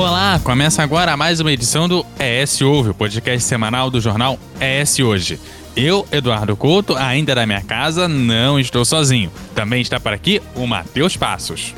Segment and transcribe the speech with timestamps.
[0.00, 4.98] Olá, começa agora mais uma edição do ES Ouve, o podcast semanal do jornal ES
[4.98, 5.38] Hoje.
[5.76, 9.30] Eu, Eduardo Couto, ainda da minha casa, não estou sozinho.
[9.54, 11.74] Também está por aqui o Matheus Passos.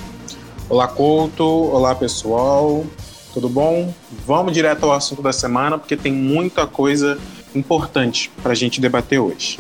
[0.68, 1.44] Olá, Couto.
[1.44, 2.86] Olá, pessoal.
[3.34, 3.92] Tudo bom?
[4.24, 7.18] Vamos direto ao assunto da semana, porque tem muita coisa
[7.56, 9.58] importante para a gente debater hoje.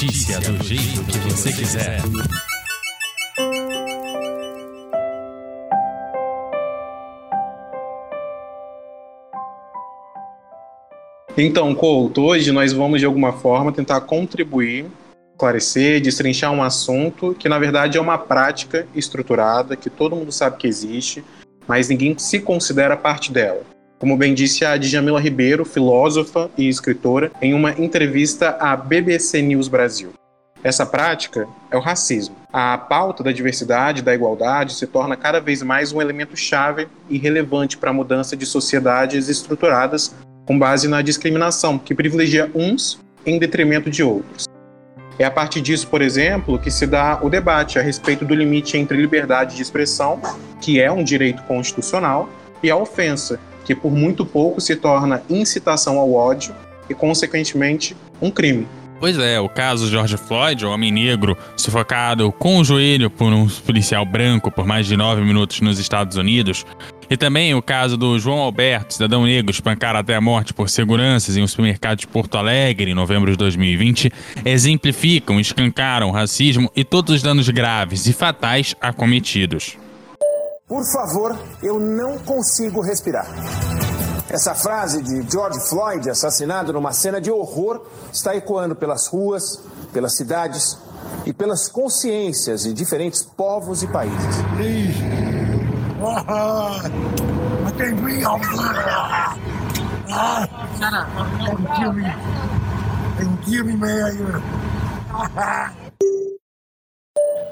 [0.00, 2.00] Notícia do jeito que você quiser.
[11.36, 14.86] Então, Couto, hoje nós vamos de alguma forma tentar contribuir,
[15.32, 20.56] esclarecer, destrinchar um assunto que na verdade é uma prática estruturada, que todo mundo sabe
[20.56, 21.22] que existe,
[21.68, 23.62] mas ninguém se considera parte dela.
[24.00, 29.68] Como bem disse a Djamila Ribeiro, filósofa e escritora, em uma entrevista à BBC News
[29.68, 30.14] Brasil.
[30.64, 32.34] Essa prática é o racismo.
[32.50, 37.18] A pauta da diversidade da igualdade se torna cada vez mais um elemento chave e
[37.18, 40.14] relevante para a mudança de sociedades estruturadas
[40.46, 44.46] com base na discriminação, que privilegia uns em detrimento de outros.
[45.18, 48.78] É a partir disso, por exemplo, que se dá o debate a respeito do limite
[48.78, 50.18] entre liberdade de expressão,
[50.58, 52.30] que é um direito constitucional,
[52.62, 56.54] e a ofensa, que por muito pouco se torna incitação ao ódio
[56.88, 58.66] e, consequentemente, um crime.
[59.00, 63.48] Pois é, o caso George Floyd, o homem negro sufocado com o joelho por um
[63.48, 66.66] policial branco por mais de nove minutos nos Estados Unidos,
[67.08, 71.34] e também o caso do João Alberto, cidadão negro, espancado até a morte por seguranças
[71.36, 74.12] em um supermercado de Porto Alegre em novembro de 2020,
[74.44, 79.78] exemplificam escancaram o racismo e todos os danos graves e fatais acometidos.
[80.70, 83.26] Por favor, eu não consigo respirar.
[84.28, 89.58] Essa frase de George Floyd, assassinado numa cena de horror, está ecoando pelas ruas,
[89.92, 90.78] pelas cidades
[91.26, 94.36] e pelas consciências de diferentes povos e países.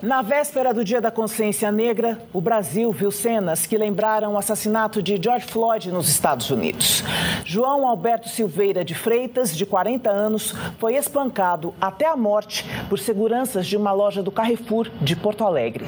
[0.02, 5.02] Na véspera do Dia da Consciência Negra, o Brasil viu cenas que lembraram o assassinato
[5.02, 7.02] de George Floyd nos Estados Unidos.
[7.44, 13.66] João Alberto Silveira de Freitas, de 40 anos, foi espancado até a morte por seguranças
[13.66, 15.84] de uma loja do Carrefour de Porto Alegre.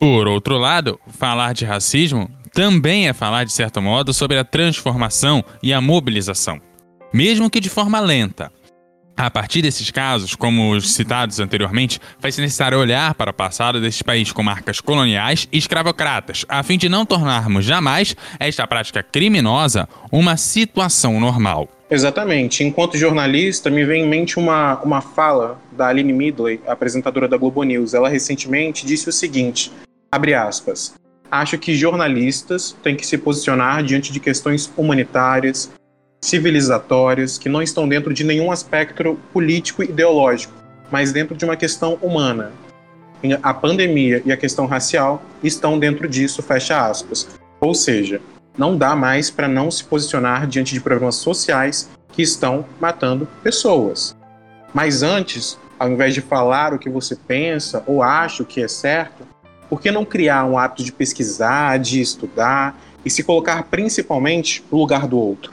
[0.00, 5.44] Por outro lado, falar de racismo também é falar, de certo modo, sobre a transformação
[5.62, 6.60] e a mobilização,
[7.12, 8.52] mesmo que de forma lenta.
[9.16, 14.02] A partir desses casos, como os citados anteriormente, faz-se necessário olhar para o passado desse
[14.02, 19.86] país com marcas coloniais e escravocratas, a fim de não tornarmos jamais esta prática criminosa
[20.10, 21.68] uma situação normal.
[21.90, 22.64] Exatamente.
[22.64, 27.62] Enquanto jornalista, me vem em mente uma, uma fala da Aline Midley, apresentadora da Globo
[27.62, 27.92] News.
[27.92, 29.70] Ela recentemente disse o seguinte,
[30.10, 30.94] abre aspas,
[31.30, 35.70] acho que jornalistas têm que se posicionar diante de questões humanitárias,
[36.22, 40.52] civilizatórias, que não estão dentro de nenhum aspecto político ideológico,
[40.90, 42.52] mas dentro de uma questão humana.
[43.42, 47.28] A pandemia e a questão racial estão dentro disso, fecha aspas.
[47.60, 48.20] Ou seja,
[48.56, 54.16] não dá mais para não se posicionar diante de problemas sociais que estão matando pessoas.
[54.72, 58.68] Mas antes, ao invés de falar o que você pensa ou acha o que é
[58.68, 59.26] certo,
[59.70, 64.78] por que não criar um hábito de pesquisar, de estudar e se colocar principalmente no
[64.78, 65.52] lugar do outro?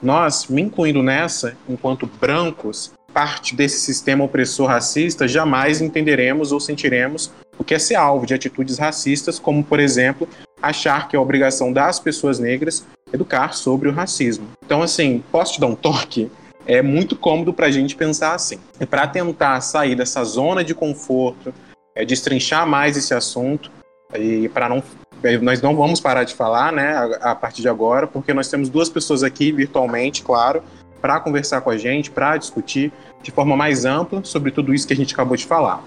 [0.00, 7.32] Nós, me incluindo nessa, enquanto brancos, parte desse sistema opressor racista, jamais entenderemos ou sentiremos
[7.58, 10.28] o que é ser alvo de atitudes racistas, como, por exemplo,
[10.62, 14.46] achar que é obrigação das pessoas negras educar sobre o racismo.
[14.64, 16.30] Então, assim, posso te dar um toque?
[16.64, 18.58] É muito cômodo para a gente pensar assim.
[18.78, 21.52] É para tentar sair dessa zona de conforto,
[21.94, 23.70] é, destrinchar mais esse assunto
[24.14, 24.82] e para não
[25.22, 28.48] é, nós não vamos parar de falar, né, a, a, partir de agora, porque nós
[28.48, 30.62] temos duas pessoas aqui virtualmente, claro,
[31.00, 32.92] para conversar com a gente, para discutir
[33.22, 35.82] de forma mais ampla sobre tudo isso que a gente acabou de falar.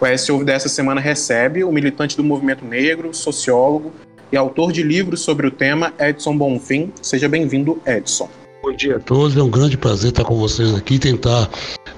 [0.00, 3.92] O SOV dessa semana recebe o militante do movimento negro, sociólogo
[4.30, 6.92] e autor de livros sobre o tema, Edson Bonfim.
[7.02, 8.28] Seja bem-vindo, Edson.
[8.62, 11.48] Bom dia a todos, é um grande prazer estar com vocês aqui e tentar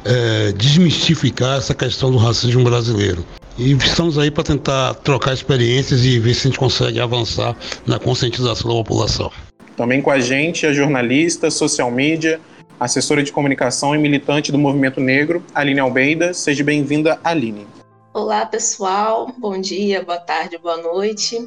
[0.04, 3.24] é, desmistificar essa questão do racismo brasileiro.
[3.62, 7.54] E estamos aí para tentar trocar experiências e ver se a gente consegue avançar
[7.86, 9.30] na conscientização da população.
[9.76, 12.40] Também com a gente a jornalista, social media,
[12.80, 16.32] assessora de comunicação e militante do movimento negro, Aline Albeida.
[16.32, 17.66] Seja bem-vinda, Aline.
[18.14, 19.30] Olá, pessoal.
[19.36, 21.46] Bom dia, boa tarde, boa noite.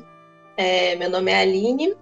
[0.56, 1.96] É, meu nome é Aline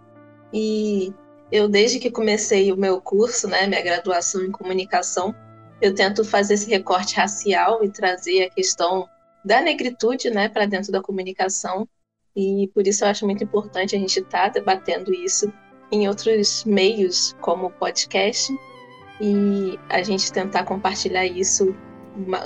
[0.53, 1.13] e
[1.49, 5.33] eu, desde que comecei o meu curso, né, minha graduação em comunicação,
[5.81, 9.07] eu tento fazer esse recorte racial e trazer a questão
[9.43, 11.87] da negritude né, para dentro da comunicação.
[12.35, 15.51] E por isso eu acho muito importante a gente estar tá debatendo isso
[15.91, 18.53] em outros meios, como podcast,
[19.19, 21.75] e a gente tentar compartilhar isso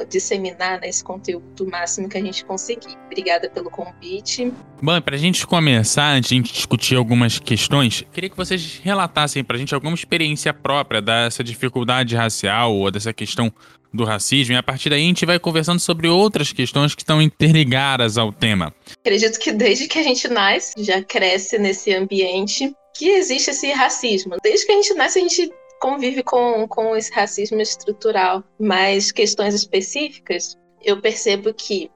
[0.10, 2.96] disseminar né, esse conteúdo o máximo que a gente conseguir.
[3.06, 4.52] Obrigada pelo convite.
[4.82, 8.80] Bom, para a gente começar, antes de a gente discutir algumas questões, queria que vocês
[8.84, 13.52] relatassem para a gente alguma experiência própria dessa dificuldade racial ou dessa questão
[13.96, 17.22] do racismo, e a partir daí a gente vai conversando sobre outras questões que estão
[17.22, 18.74] interligadas ao tema.
[19.00, 24.36] Acredito que desde que a gente nasce, já cresce nesse ambiente que existe esse racismo.
[24.44, 25.50] Desde que a gente nasce, a gente
[25.86, 31.92] convive com, com esse racismo estrutural, mas questões específicas, eu percebo que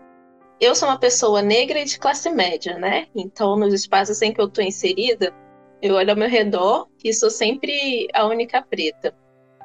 [0.62, 3.08] eu sou uma pessoa negra e de classe média, né?
[3.16, 5.34] Então, nos espaços em que eu estou inserida,
[5.82, 9.12] eu olho ao meu redor e sou sempre a única preta.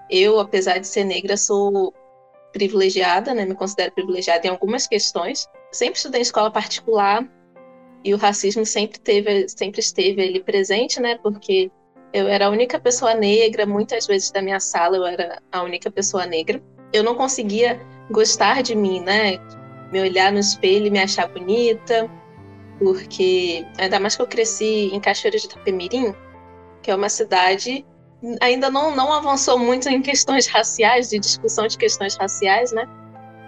[0.09, 1.93] Eu, apesar de ser negra, sou
[2.51, 3.45] privilegiada, né?
[3.45, 5.47] Me considero privilegiada em algumas questões.
[5.71, 7.29] Sempre estudei em escola particular
[8.03, 11.19] e o racismo sempre teve, sempre esteve ali presente, né?
[11.23, 11.71] Porque
[12.15, 15.91] eu era a única pessoa negra, muitas vezes da minha sala eu era a única
[15.91, 16.63] pessoa negra.
[16.93, 19.37] Eu não conseguia gostar de mim, né?
[19.91, 22.09] Me olhar no espelho e me achar bonita,
[22.79, 26.15] porque ainda mais que eu cresci em Cachoeira de Itapemirim,
[26.83, 27.85] que é uma cidade
[28.41, 32.89] ainda não, não avançou muito em questões raciais, de discussão de questões raciais, né?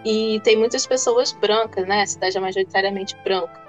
[0.04, 2.02] E tem muitas pessoas brancas, né?
[2.02, 3.65] A cidade é majoritariamente branca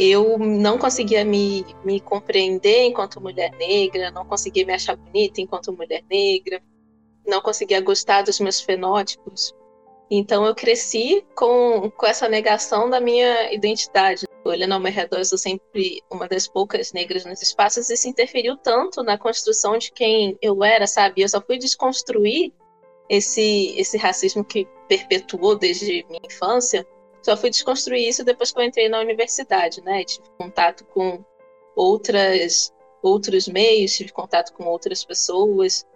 [0.00, 5.74] eu não conseguia me, me compreender enquanto mulher negra, não conseguia me achar bonita enquanto
[5.74, 6.62] mulher negra,
[7.26, 9.54] não conseguia gostar dos meus fenótipos.
[10.10, 14.24] Então eu cresci com, com essa negação da minha identidade.
[14.42, 18.08] Olhando ao meu redor, eu sou sempre uma das poucas negras nos espaços, e isso
[18.08, 21.20] interferiu tanto na construção de quem eu era, sabe?
[21.20, 22.54] Eu só fui desconstruir
[23.06, 26.86] esse, esse racismo que perpetuou desde minha infância
[27.22, 30.04] só fui desconstruir isso depois que eu entrei na universidade, né?
[30.04, 31.24] Tive contato com
[31.76, 32.72] outras
[33.02, 35.86] outros meios, tive contato com outras pessoas.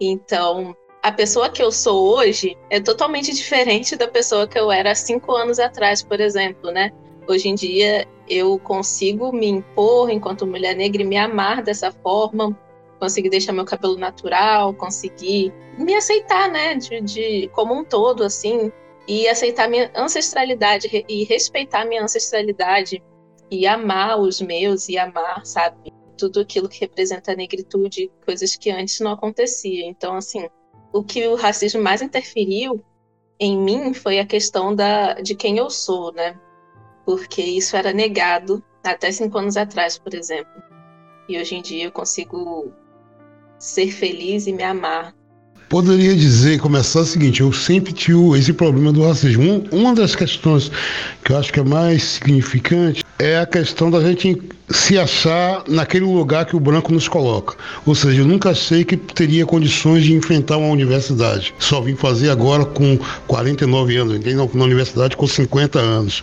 [0.00, 4.90] Então, a pessoa que eu sou hoje é totalmente diferente da pessoa que eu era
[4.90, 6.92] há cinco anos atrás, por exemplo, né?
[7.28, 12.58] Hoje em dia eu consigo me impor enquanto mulher negra e me amar dessa forma,
[12.98, 16.74] conseguir deixar meu cabelo natural, conseguir me aceitar, né?
[16.74, 18.72] De, de como um todo, assim,
[19.06, 23.02] e aceitar minha ancestralidade e respeitar minha ancestralidade
[23.50, 28.70] e amar os meus e amar, sabe, tudo aquilo que representa a negritude, coisas que
[28.70, 29.86] antes não acontecia.
[29.86, 30.48] Então, assim,
[30.92, 32.82] o que o racismo mais interferiu
[33.38, 36.38] em mim foi a questão da de quem eu sou, né?
[37.04, 40.62] Porque isso era negado até cinco anos atrás, por exemplo.
[41.28, 42.72] E hoje em dia eu consigo
[43.58, 45.14] ser feliz e me amar
[45.68, 49.64] Poderia dizer, começar o seguinte, eu sempre tive esse problema do racismo.
[49.72, 50.70] uma das questões
[51.24, 54.40] que eu acho que é mais significante é a questão da gente
[54.70, 57.56] se achar naquele lugar que o branco nos coloca.
[57.84, 61.52] Ou seja, eu nunca achei que teria condições de enfrentar uma universidade.
[61.58, 62.96] Só vim fazer agora com
[63.26, 66.22] 49 anos, entrei na universidade com 50 anos.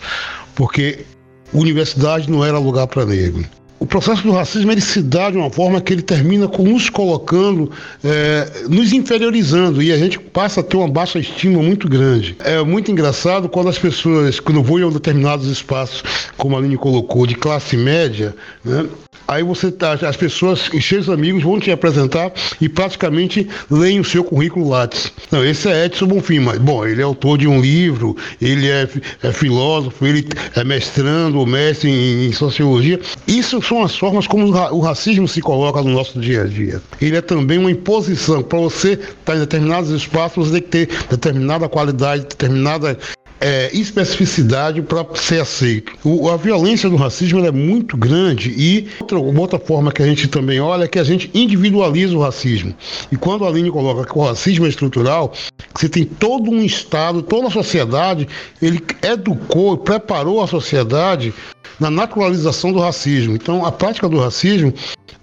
[0.54, 1.04] Porque
[1.52, 3.44] universidade não era lugar para negro
[3.84, 6.88] o processo do racismo ele se dá de uma forma que ele termina com nos
[6.88, 7.70] colocando,
[8.02, 12.34] é, nos inferiorizando e a gente passa a ter uma baixa estima muito grande.
[12.38, 16.02] É muito engraçado quando as pessoas, quando vou em determinados espaços,
[16.38, 18.86] como a Aline colocou, de classe média, né,
[19.26, 24.22] Aí você tá, as pessoas, seus amigos vão te apresentar e praticamente leem o seu
[24.22, 25.12] currículo Lattes.
[25.30, 28.88] Não, esse é Edson Bonfim, mas bom, ele é autor de um livro, ele é,
[29.22, 33.00] é filósofo, ele é mestrando ou mestre em, em, sociologia.
[33.26, 36.82] Isso são as formas como o racismo se coloca no nosso dia a dia.
[37.00, 38.42] Ele é também uma imposição.
[38.42, 42.98] Para você estar tá em determinados espaços, você tem que ter determinada qualidade, determinada
[43.44, 45.92] é, especificidade para ser aceito.
[46.02, 50.28] O, a violência do racismo é muito grande e outra, outra forma que a gente
[50.28, 52.74] também olha é que a gente individualiza o racismo.
[53.12, 55.34] E quando a Aline coloca que o racismo é estrutural,
[55.74, 58.26] você tem todo um Estado, toda a sociedade,
[58.62, 61.34] ele educou, preparou a sociedade
[61.78, 63.34] na naturalização do racismo.
[63.34, 64.72] Então, a prática do racismo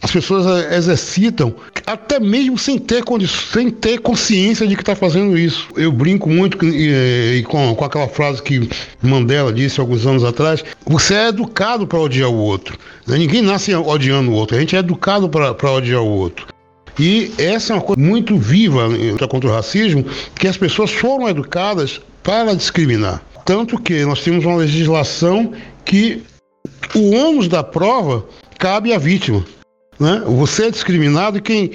[0.02, 1.54] as pessoas eh, exercitam
[1.86, 3.04] até mesmo sem ter,
[3.52, 5.68] sem ter consciência de que está fazendo isso.
[5.76, 8.68] Eu brinco muito e, e com, com aquela frase que
[9.02, 12.78] Mandela disse alguns anos atrás: você é educado para odiar o outro.
[13.06, 13.18] Né?
[13.18, 16.48] Ninguém nasce odiando o outro, a gente é educado para odiar o outro.
[17.00, 18.90] E essa é uma coisa muito viva
[19.30, 20.04] contra o racismo,
[20.36, 23.24] que as pessoas foram educadas para discriminar.
[23.46, 25.54] Tanto que nós temos uma legislação
[25.86, 26.22] que
[26.96, 28.26] o ônus da prova
[28.58, 29.44] cabe à vítima.
[30.00, 30.22] Né?
[30.26, 31.72] Você é discriminado e quem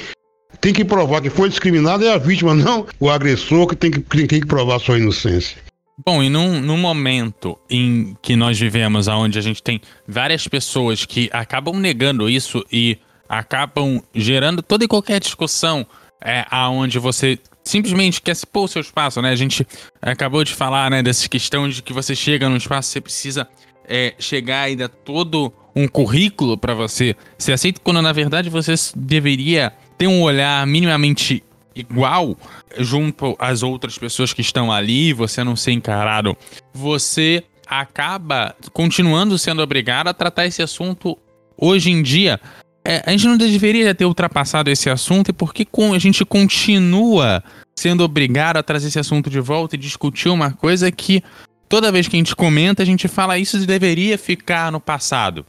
[0.60, 4.00] tem que provar que foi discriminado é a vítima, não o agressor que tem que,
[4.00, 5.56] tem que provar sua inocência.
[6.04, 11.06] Bom, e num, num momento em que nós vivemos, onde a gente tem várias pessoas
[11.06, 15.86] que acabam negando isso e acabam gerando toda e qualquer discussão
[16.22, 19.30] é, aonde você simplesmente quer se pôr o seu espaço, né?
[19.30, 19.66] A gente
[20.00, 23.48] acabou de falar, né, dessa questão de que você chega num espaço, você precisa
[23.88, 29.72] é, chegar dar todo um currículo para você ser aceito, quando na verdade você deveria
[29.98, 31.42] ter um olhar minimamente
[31.74, 32.36] igual
[32.78, 36.36] junto às outras pessoas que estão ali, você não ser encarado,
[36.72, 41.18] você acaba continuando sendo obrigado a tratar esse assunto
[41.58, 42.40] hoje em dia.
[42.84, 47.42] É, a gente não deveria ter ultrapassado esse assunto e por que a gente continua
[47.74, 51.22] sendo obrigado a trazer esse assunto de volta e discutir uma coisa que
[51.68, 55.44] toda vez que a gente comenta, a gente fala isso deveria ficar no passado.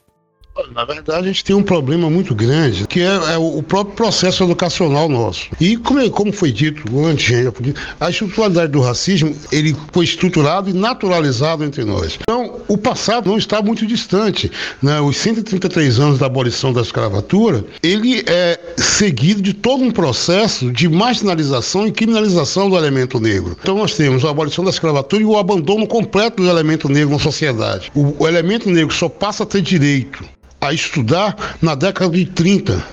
[0.74, 4.44] Na verdade, a gente tem um problema muito grande, que é, é o próprio processo
[4.44, 5.48] educacional nosso.
[5.60, 7.28] E como, é, como foi dito antes,
[8.00, 12.18] a estruturalidade do racismo, ele foi estruturado e naturalizado entre nós.
[12.22, 14.52] Então, o passado não está muito distante.
[14.82, 15.00] Né?
[15.00, 20.90] Os 133 anos da abolição da escravatura, ele é seguido de todo um processo de
[20.90, 23.58] marginalização e criminalização do elemento negro.
[23.62, 27.20] Então, nós temos a abolição da escravatura e o abandono completo do elemento negro na
[27.20, 27.92] sociedade.
[27.94, 30.24] O, o elemento negro só passa a ter direito
[30.68, 32.84] a estudar na década de 30,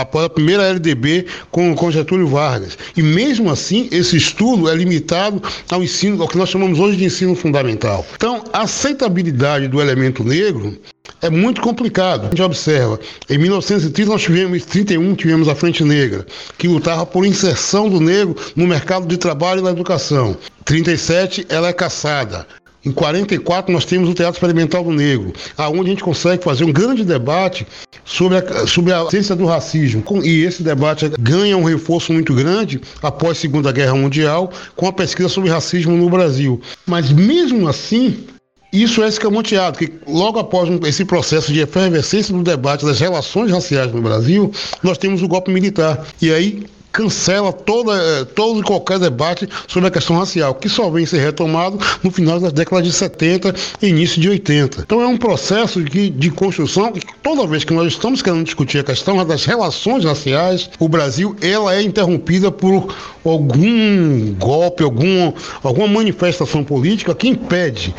[0.00, 2.78] após a primeira LDB com, com Getúlio Vargas.
[2.96, 7.04] E mesmo assim, esse estudo é limitado ao ensino, ao que nós chamamos hoje de
[7.04, 8.06] ensino fundamental.
[8.14, 10.78] Então, a aceitabilidade do elemento negro
[11.20, 12.26] é muito complicado.
[12.26, 16.26] A gente observa, em 1930 nós tivemos, 31 tivemos a Frente Negra,
[16.58, 20.36] que lutava por inserção do negro no mercado de trabalho e na educação.
[20.64, 22.46] 37 ela é caçada.
[22.84, 26.72] Em 44 nós temos o Teatro Experimental do Negro, aonde a gente consegue fazer um
[26.72, 27.66] grande debate
[28.04, 30.02] sobre a, sobre a ciência do racismo.
[30.24, 34.92] E esse debate ganha um reforço muito grande após a Segunda Guerra Mundial com a
[34.92, 36.60] pesquisa sobre racismo no Brasil.
[36.84, 38.24] Mas mesmo assim,
[38.72, 43.92] isso é escamoteado, que logo após esse processo de efervescência do debate das relações raciais
[43.92, 44.50] no Brasil,
[44.82, 46.04] nós temos o golpe militar.
[46.20, 50.90] E aí cancela toda, eh, todo e qualquer debate sobre a questão racial, que só
[50.90, 54.82] vem ser retomado no final das décadas de 70 e início de 80.
[54.82, 58.78] Então é um processo de, de construção que toda vez que nós estamos querendo discutir
[58.78, 62.94] a questão das relações raciais, o Brasil ela é interrompida por
[63.24, 65.32] algum golpe, algum,
[65.62, 67.94] alguma manifestação política que impede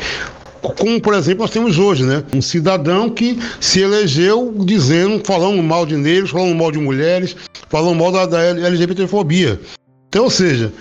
[0.72, 2.22] como por exemplo nós temos hoje, né?
[2.34, 7.36] Um cidadão que se elegeu dizendo, falando mal de negros, falando mal de mulheres,
[7.68, 9.60] falando mal da, da LGBTfobia.
[10.08, 10.72] Então, ou seja,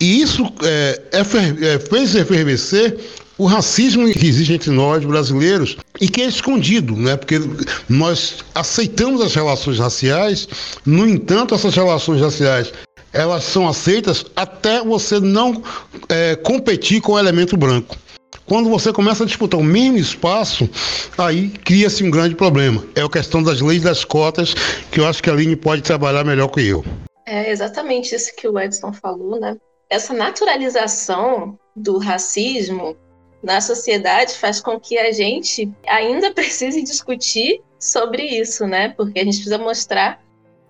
[0.00, 2.98] e isso é, é, fez efervescer
[3.38, 7.16] o racismo que existe entre nós brasileiros e que é escondido, né?
[7.16, 7.40] Porque
[7.88, 10.48] nós aceitamos as relações raciais,
[10.84, 12.72] no entanto, essas relações raciais
[13.16, 15.62] elas são aceitas até você não
[16.08, 17.96] é, competir com o elemento branco.
[18.46, 20.70] Quando você começa a disputar o mesmo espaço,
[21.18, 22.86] aí cria-se um grande problema.
[22.94, 24.54] É a questão das leis das cotas,
[24.92, 26.84] que eu acho que a Aline pode trabalhar melhor que eu.
[27.26, 29.56] É exatamente isso que o Edson falou, né?
[29.90, 32.96] Essa naturalização do racismo
[33.42, 38.90] na sociedade faz com que a gente ainda precise discutir sobre isso, né?
[38.90, 40.22] Porque a gente precisa mostrar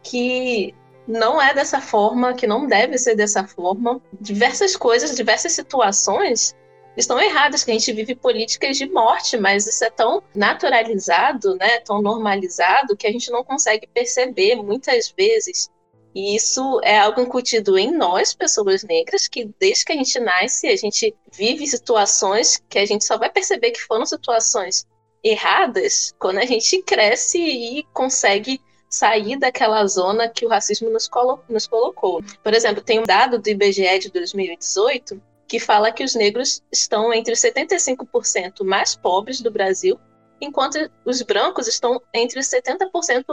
[0.03, 0.75] que
[1.07, 4.01] não é dessa forma, que não deve ser dessa forma.
[4.19, 6.55] Diversas coisas, diversas situações
[6.97, 11.81] estão erradas, que a gente vive políticas de morte, mas isso é tão naturalizado, né,
[11.81, 15.71] tão normalizado, que a gente não consegue perceber muitas vezes.
[16.15, 20.67] E isso é algo incutido em nós, pessoas negras, que desde que a gente nasce,
[20.67, 24.87] a gente vive situações que a gente só vai perceber que foram situações
[25.23, 31.41] erradas quando a gente cresce e consegue sair daquela zona que o racismo nos, colo
[31.49, 32.23] nos colocou.
[32.43, 37.13] Por exemplo, tem um dado do IBGE de 2018 que fala que os negros estão
[37.13, 39.99] entre os 75% mais pobres do Brasil,
[40.41, 43.25] enquanto os brancos estão entre os 70%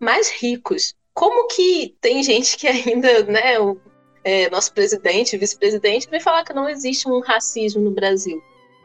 [0.00, 0.94] mais ricos.
[1.12, 3.78] Como que tem gente que ainda, né, o
[4.22, 8.40] é, nosso presidente, vice-presidente, vem falar que não existe um racismo no Brasil?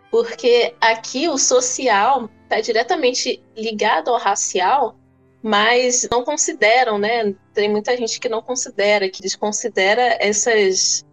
[0.09, 4.95] Porque aqui o social está diretamente ligado ao racial,
[5.41, 7.33] mas não consideram, né?
[7.53, 11.05] Tem muita gente que não considera, que desconsidera essas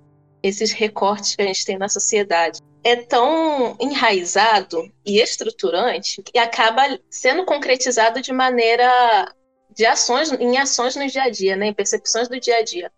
[0.43, 6.83] esses recortes que a gente tem na sociedade é tão enraizado e estruturante que acaba
[7.11, 9.35] sendo concretizado de maneira
[9.75, 12.91] de ações em ações no dia a dia, né, em percepções do dia a dia.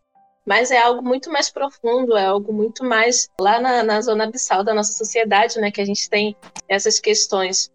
[0.46, 4.64] mas é algo muito mais profundo, é algo muito mais lá na, na zona abissal
[4.64, 6.34] da nossa sociedade, né, que a gente tem
[6.66, 7.70] essas questões.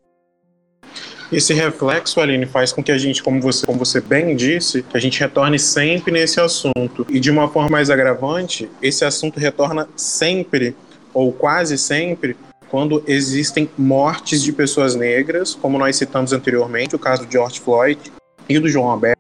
[1.32, 4.96] Esse reflexo, Aline, faz com que a gente, como você, como você bem disse, que
[4.96, 7.06] a gente retorne sempre nesse assunto.
[7.10, 10.76] E de uma forma mais agravante, esse assunto retorna sempre,
[11.14, 12.38] ou quase sempre,
[12.70, 18.00] quando existem mortes de pessoas negras, como nós citamos anteriormente, o caso de George Floyd
[18.48, 19.20] e do João Alberto.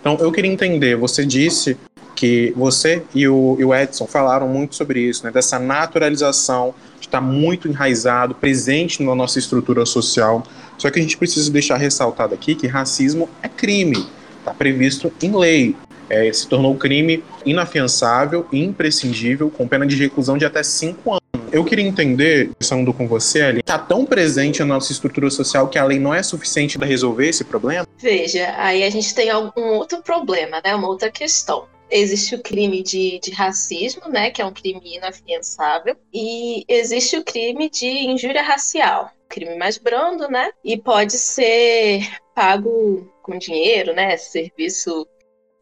[0.00, 1.76] Então, eu queria entender, você disse
[2.16, 6.74] que você e o, e o Edson falaram muito sobre isso, né, dessa naturalização
[7.08, 10.42] estar muito enraizado, presente na nossa estrutura social.
[10.76, 14.06] Só que a gente precisa deixar ressaltado aqui que racismo é crime,
[14.38, 15.76] está previsto em lei.
[16.10, 21.18] É, se tornou crime inafiançável e imprescindível, com pena de reclusão de até cinco anos.
[21.52, 25.78] Eu queria entender, pensando com você, Ali, está tão presente na nossa estrutura social que
[25.78, 27.86] a lei não é suficiente para resolver esse problema?
[27.98, 30.74] Veja, aí a gente tem algum outro problema, né?
[30.74, 35.96] Uma outra questão existe o crime de, de racismo, né, que é um crime inafiançável,
[36.12, 43.12] e existe o crime de injúria racial, crime mais brando, né, e pode ser pago
[43.22, 45.06] com dinheiro, né, serviço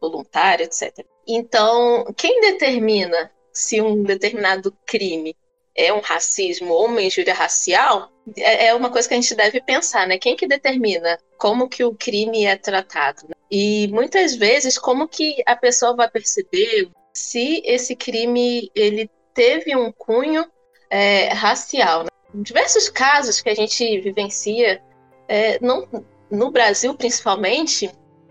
[0.01, 1.05] voluntário, etc.
[1.27, 5.35] Então, quem determina se um determinado crime
[5.75, 9.61] é um racismo ou uma injúria racial é, é uma coisa que a gente deve
[9.61, 10.17] pensar, né?
[10.17, 13.27] Quem que determina como que o crime é tratado?
[13.49, 19.91] E muitas vezes, como que a pessoa vai perceber se esse crime ele teve um
[19.91, 20.45] cunho
[20.89, 22.03] é, racial?
[22.03, 22.09] Né?
[22.35, 24.81] Diversos casos que a gente vivencia,
[25.27, 25.87] é, não,
[26.29, 27.89] no Brasil principalmente,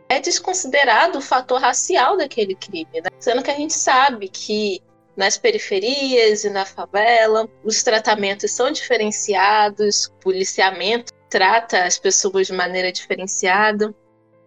[0.09, 3.09] é desconsiderado o fator racial daquele crime, né?
[3.19, 4.83] sendo que a gente sabe que
[5.17, 12.53] nas periferias e na favela os tratamentos são diferenciados, o policiamento trata as pessoas de
[12.53, 13.95] maneira diferenciada.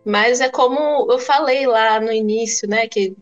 [0.05, 3.15] Mas é como eu falei lá no início, né, que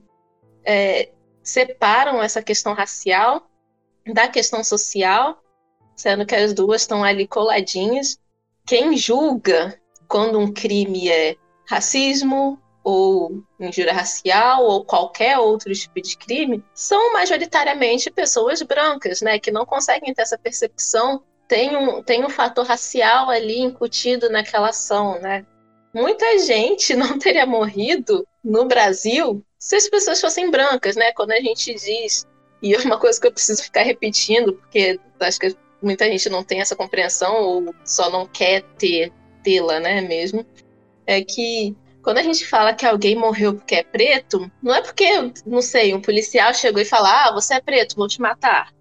[0.64, 1.10] é,
[1.44, 3.50] separam essa questão racial
[4.14, 5.42] da questão social,
[5.96, 8.20] sendo que as duas estão ali coladinhas.
[8.66, 16.18] Quem julga quando um crime é racismo ou injúria racial ou qualquer outro tipo de
[16.18, 21.22] crime são majoritariamente pessoas brancas, né, que não conseguem ter essa percepção.
[21.48, 25.46] Tem um, tem um fator racial ali incutido naquela ação, né?
[25.98, 31.12] Muita gente não teria morrido no Brasil se as pessoas fossem brancas, né?
[31.14, 32.26] Quando a gente diz,
[32.62, 36.44] e é uma coisa que eu preciso ficar repetindo, porque acho que muita gente não
[36.44, 39.12] tem essa compreensão ou só não quer ter
[39.44, 40.46] tê-la, né, mesmo,
[41.06, 45.10] é que quando a gente fala que alguém morreu porque é preto, não é porque,
[45.46, 48.72] não sei, um policial chegou e falou: "Ah, você é preto, vou te matar".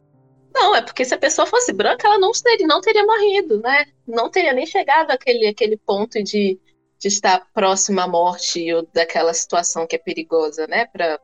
[0.54, 3.86] Não, é porque se a pessoa fosse branca, ela não teria, não teria morrido, né?
[4.06, 6.58] Não teria nem chegado àquele, àquele ponto de
[6.98, 11.18] de estar próximo à morte ou daquela situação que é perigosa, né, para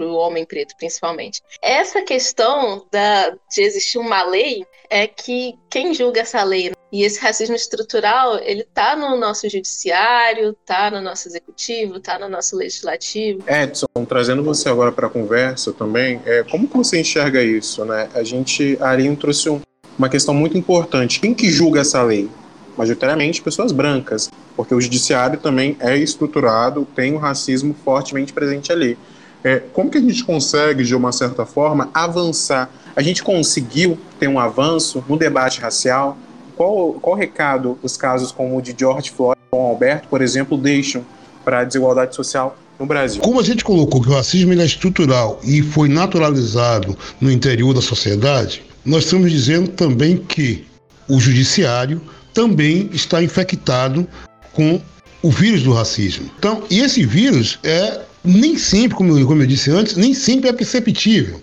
[0.00, 1.42] o homem preto, principalmente.
[1.62, 7.20] Essa questão da, de existir uma lei é que quem julga essa lei e esse
[7.20, 13.44] racismo estrutural, ele tá no nosso judiciário, tá no nosso executivo, tá no nosso legislativo.
[13.46, 18.08] Edson, trazendo você agora para a conversa também, é, como que você enxerga isso, né?
[18.14, 19.60] A gente, a Aline trouxe um,
[19.98, 21.20] uma questão muito importante.
[21.20, 22.30] Quem que julga essa lei?
[22.78, 28.96] Majoritariamente pessoas brancas, porque o judiciário também é estruturado, tem o racismo fortemente presente ali.
[29.42, 32.70] É, como que a gente consegue, de uma certa forma, avançar?
[32.94, 36.16] A gente conseguiu ter um avanço no debate racial?
[36.56, 41.04] Qual, qual recado os casos como o de George Floyd ou Alberto, por exemplo, deixam
[41.44, 43.20] para a desigualdade social no Brasil?
[43.22, 47.82] Como a gente colocou que o racismo é estrutural e foi naturalizado no interior da
[47.82, 50.66] sociedade, nós estamos dizendo também que
[51.08, 52.00] o judiciário
[52.38, 54.06] também está infectado
[54.52, 54.80] com
[55.22, 56.30] o vírus do racismo.
[56.38, 60.48] Então, e esse vírus é nem sempre, como eu, como eu disse antes, nem sempre
[60.48, 61.42] é perceptível.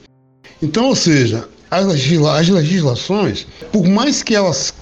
[0.64, 4.74] Então, ou seja, as, legisla as legislações, por mais que elas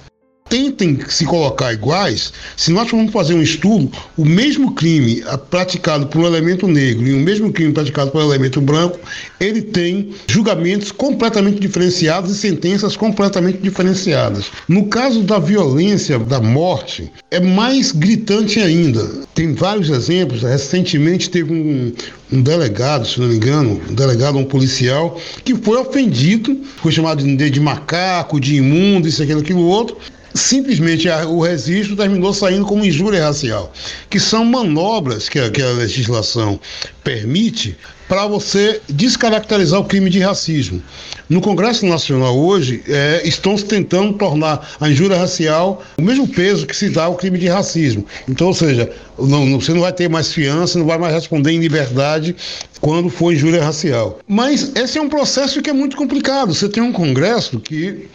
[0.54, 6.22] tentem se colocar iguais, se nós formos fazer um estudo, o mesmo crime praticado por
[6.22, 9.00] um elemento negro e o mesmo crime praticado por um elemento branco,
[9.40, 14.46] ele tem julgamentos completamente diferenciados e sentenças completamente diferenciadas.
[14.68, 19.10] No caso da violência, da morte, é mais gritante ainda.
[19.34, 20.44] Tem vários exemplos.
[20.44, 21.92] Recentemente teve um,
[22.32, 27.24] um delegado, se não me engano, um delegado, um policial, que foi ofendido, foi chamado
[27.24, 29.98] de, de macaco, de imundo, isso, aquilo, aquilo outro,
[30.34, 33.72] simplesmente o registro terminou saindo como injúria racial,
[34.10, 36.60] que são manobras que a, que a legislação
[37.04, 40.82] permite para você descaracterizar o crime de racismo.
[41.30, 46.76] No Congresso Nacional hoje, é, estão tentando tornar a injúria racial o mesmo peso que
[46.76, 48.06] se dá ao crime de racismo.
[48.30, 51.60] Então, ou seja, não, você não vai ter mais fiança, não vai mais responder em
[51.60, 52.36] liberdade
[52.82, 54.20] quando for injúria racial.
[54.28, 56.54] Mas esse é um processo que é muito complicado.
[56.54, 58.10] Você tem um Congresso que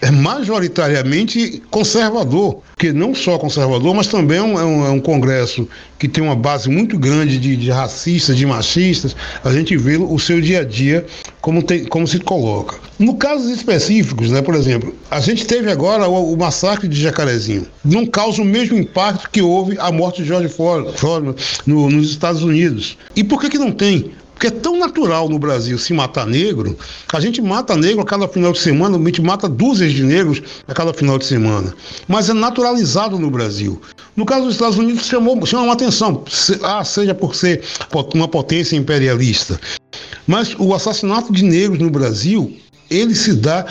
[0.00, 5.00] é majoritariamente conservador, que não só conservador, mas também é um, é um, é um
[5.00, 9.16] congresso que tem uma base muito grande de, de, racistas, de machistas.
[9.44, 11.04] A gente vê o seu dia a dia
[11.40, 12.76] como, tem, como se coloca.
[12.98, 17.66] No casos específicos, né, por exemplo, a gente teve agora o, o massacre de Jacarezinho.
[17.84, 20.88] Não causa o mesmo impacto que houve a morte de George Floyd
[21.66, 22.96] no, nos Estados Unidos.
[23.16, 24.12] E por que, que não tem?
[24.38, 26.78] Porque é tão natural no Brasil se matar negro,
[27.12, 30.40] a gente mata negro a cada final de semana, a gente mata dúzias de negros
[30.68, 31.74] a cada final de semana.
[32.06, 33.82] Mas é naturalizado no Brasil.
[34.14, 36.22] No caso dos Estados Unidos, chamou, chamou atenção,
[36.62, 37.64] ah, seja por ser
[38.14, 39.60] uma potência imperialista.
[40.24, 42.56] Mas o assassinato de negros no Brasil,
[42.88, 43.66] ele se dá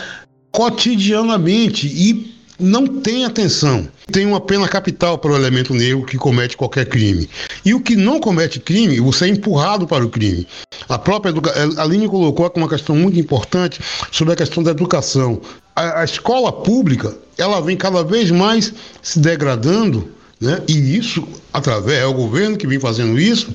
[0.52, 3.86] cotidianamente e não tem atenção.
[4.10, 7.28] Tem uma pena capital para o elemento negro que comete qualquer crime.
[7.64, 10.46] E o que não comete crime, você é empurrado para o crime.
[10.88, 15.40] A própria educação, a Aline colocou uma questão muito importante sobre a questão da educação.
[15.76, 20.62] A, a escola pública, ela vem cada vez mais se degradando, né?
[20.66, 23.54] E isso através é o governo que vem fazendo isso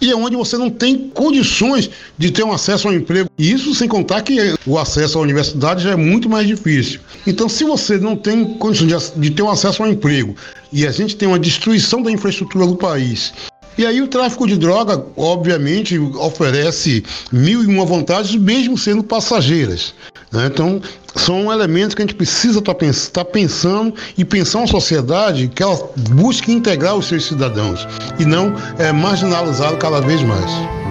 [0.00, 3.28] e é onde você não tem condições de ter um acesso ao emprego.
[3.38, 7.00] E isso sem contar que o acesso à universidade já é muito mais difícil.
[7.26, 10.34] Então, se você não tem condições de, ter um acesso ao emprego
[10.72, 13.32] e a gente tem uma destruição da infraestrutura do país,
[13.78, 19.94] e aí o tráfico de droga, obviamente, oferece mil e uma vantagens, mesmo sendo passageiras.
[20.32, 20.46] Né?
[20.46, 20.80] Então,
[21.14, 25.78] são elementos que a gente precisa estar tá pensando e pensar uma sociedade que ela
[26.10, 27.86] busque integrar os seus cidadãos
[28.18, 30.85] e não é, marginalizá-lo cada vez mais.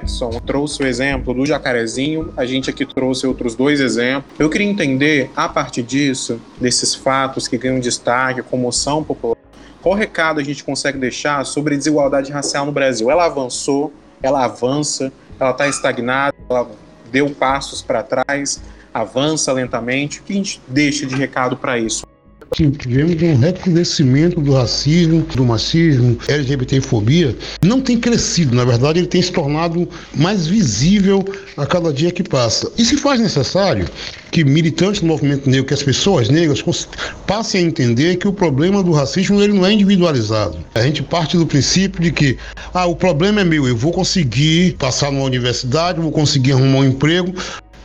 [0.00, 4.32] Edson trouxe o exemplo do jacarezinho, a gente aqui trouxe outros dois exemplos.
[4.38, 9.36] Eu queria entender, a partir disso, desses fatos que ganham destaque, comoção popular,
[9.82, 13.10] qual recado a gente consegue deixar sobre desigualdade racial no Brasil?
[13.10, 16.70] Ela avançou, ela avança, ela está estagnada, ela
[17.10, 18.60] deu passos para trás,
[18.92, 20.20] avança lentamente.
[20.20, 22.09] O que a gente deixa de recado para isso?
[22.52, 29.22] Tivemos um recrudescimento do racismo, do machismo, LGBTfobia, não tem crescido, na verdade ele tem
[29.22, 31.24] se tornado mais visível
[31.56, 32.70] a cada dia que passa.
[32.76, 33.86] E se faz necessário
[34.30, 36.62] que militantes do movimento negro, que as pessoas negras
[37.26, 40.58] passem a entender que o problema do racismo ele não é individualizado.
[40.74, 42.36] A gente parte do princípio de que
[42.72, 46.84] ah, o problema é meu, eu vou conseguir passar numa universidade, vou conseguir arrumar um
[46.84, 47.34] emprego,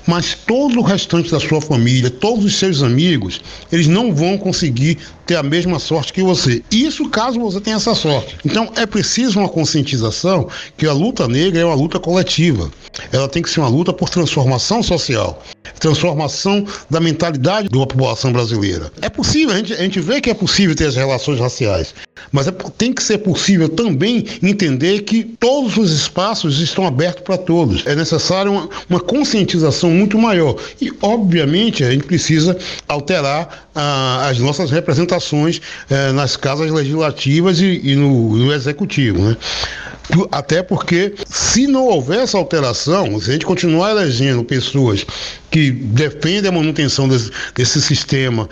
[0.07, 3.41] mas todo o restante da sua família, todos os seus amigos,
[3.71, 6.63] eles não vão conseguir ter a mesma sorte que você.
[6.71, 8.37] Isso caso você tenha essa sorte.
[8.45, 12.69] Então é preciso uma conscientização que a luta negra é uma luta coletiva.
[13.11, 15.41] Ela tem que ser uma luta por transformação social,
[15.85, 18.91] transformação da mentalidade da população brasileira.
[19.01, 21.93] É possível, a gente, a gente vê que é possível ter as relações raciais,
[22.31, 27.37] mas é, tem que ser possível também entender que todos os espaços estão abertos para
[27.37, 27.85] todos.
[27.85, 30.55] É necessário uma, uma conscientização muito maior.
[30.81, 37.79] E, obviamente, a gente precisa alterar ah, as nossas representações eh, nas casas legislativas e,
[37.83, 39.21] e no, no executivo.
[39.21, 39.37] Né?
[40.31, 45.05] Até porque, se não houver essa alteração, se a gente continuar elegendo pessoas
[45.49, 48.47] que defendem a manutenção desse, desse sistema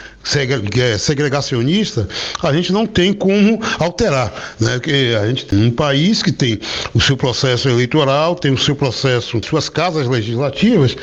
[0.78, 2.08] é segregacionista,
[2.42, 4.56] a gente não tem como alterar.
[4.60, 4.74] Né?
[4.74, 6.60] Porque a gente tem um país que tem
[6.94, 10.96] o seu processo eleitoral, tem o seu processo, suas casas legislativas,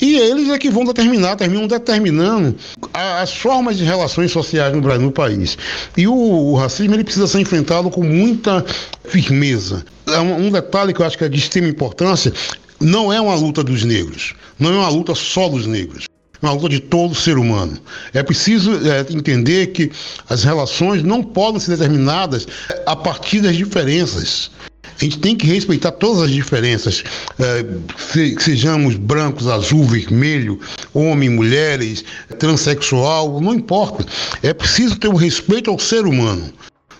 [0.00, 2.54] e eles é que vão determinar, terminam determinando
[2.92, 5.56] as formas de relações sociais no Brasil, no país.
[5.96, 8.64] E o, o racismo ele precisa ser enfrentado com muita
[9.06, 9.84] firmeza.
[10.06, 12.32] É um, detalhe que eu acho que é de extrema importância,
[12.80, 16.06] não é uma luta dos negros, não é uma luta só dos negros
[16.42, 17.78] é uma luta de todo ser humano.
[18.12, 19.90] É preciso é, entender que
[20.28, 22.46] as relações não podem ser determinadas
[22.84, 24.50] a partir das diferenças.
[25.00, 27.02] A gente tem que respeitar todas as diferenças,
[27.38, 27.64] é,
[27.98, 30.60] se, sejamos brancos, azul, vermelho,
[30.92, 32.04] homem, mulheres,
[32.38, 34.06] transexual, não importa.
[34.42, 36.52] É preciso ter o um respeito ao ser humano.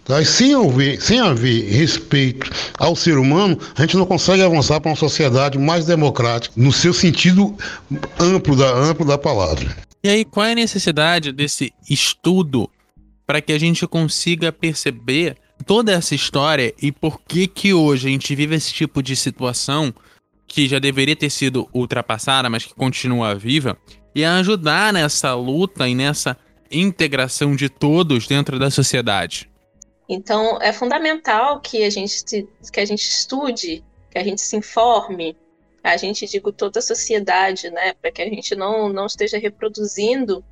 [0.04, 0.22] Tá?
[0.24, 4.96] Sem haver, sem haver respeito ao ser humano, a gente não consegue avançar para uma
[4.96, 7.57] sociedade mais democrática, no seu sentido
[8.20, 9.74] amplo da, amplo da palavra.
[10.02, 12.68] E aí, qual é a necessidade desse estudo
[13.26, 18.11] para que a gente consiga perceber toda essa história e por que que hoje a
[18.11, 19.92] gente vive esse tipo de situação
[20.46, 23.77] que já deveria ter sido ultrapassada, mas que continua viva,
[24.14, 26.37] e ajudar nessa luta e nessa
[26.70, 29.50] integração de todos dentro da sociedade?
[30.09, 35.37] Então, é fundamental que a gente, que a gente estude, que a gente se informe,
[35.83, 40.44] a gente, digo, toda a sociedade, né, para que a gente não, não esteja reproduzindo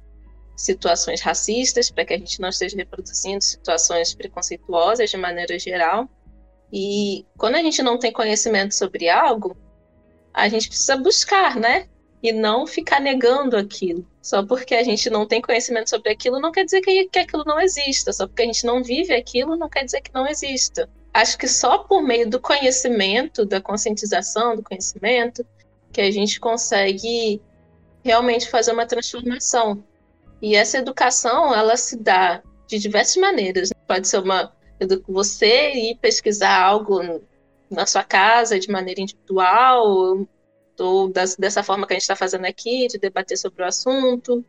[0.57, 6.09] situações racistas, para que a gente não esteja reproduzindo situações preconceituosas de maneira geral.
[6.73, 9.57] E quando a gente não tem conhecimento sobre algo,
[10.33, 11.89] a gente precisa buscar, né?
[12.23, 14.07] E não ficar negando aquilo.
[14.23, 17.45] Só porque a gente não tem conhecimento sobre aquilo, não quer dizer que, que aquilo
[17.45, 18.13] não exista.
[18.13, 20.89] Só porque a gente não vive aquilo, não quer dizer que não exista.
[21.13, 25.45] Acho que só por meio do conhecimento, da conscientização do conhecimento,
[25.93, 27.43] que a gente consegue
[28.03, 29.85] realmente fazer uma transformação.
[30.43, 33.71] E essa educação, ela se dá de diversas maneiras.
[33.87, 34.53] Pode ser uma
[35.07, 37.23] você ir pesquisar algo
[37.71, 40.27] na sua casa de maneira individual,
[40.79, 44.45] ou das, dessa forma que a gente está fazendo aqui, de debater sobre o assunto,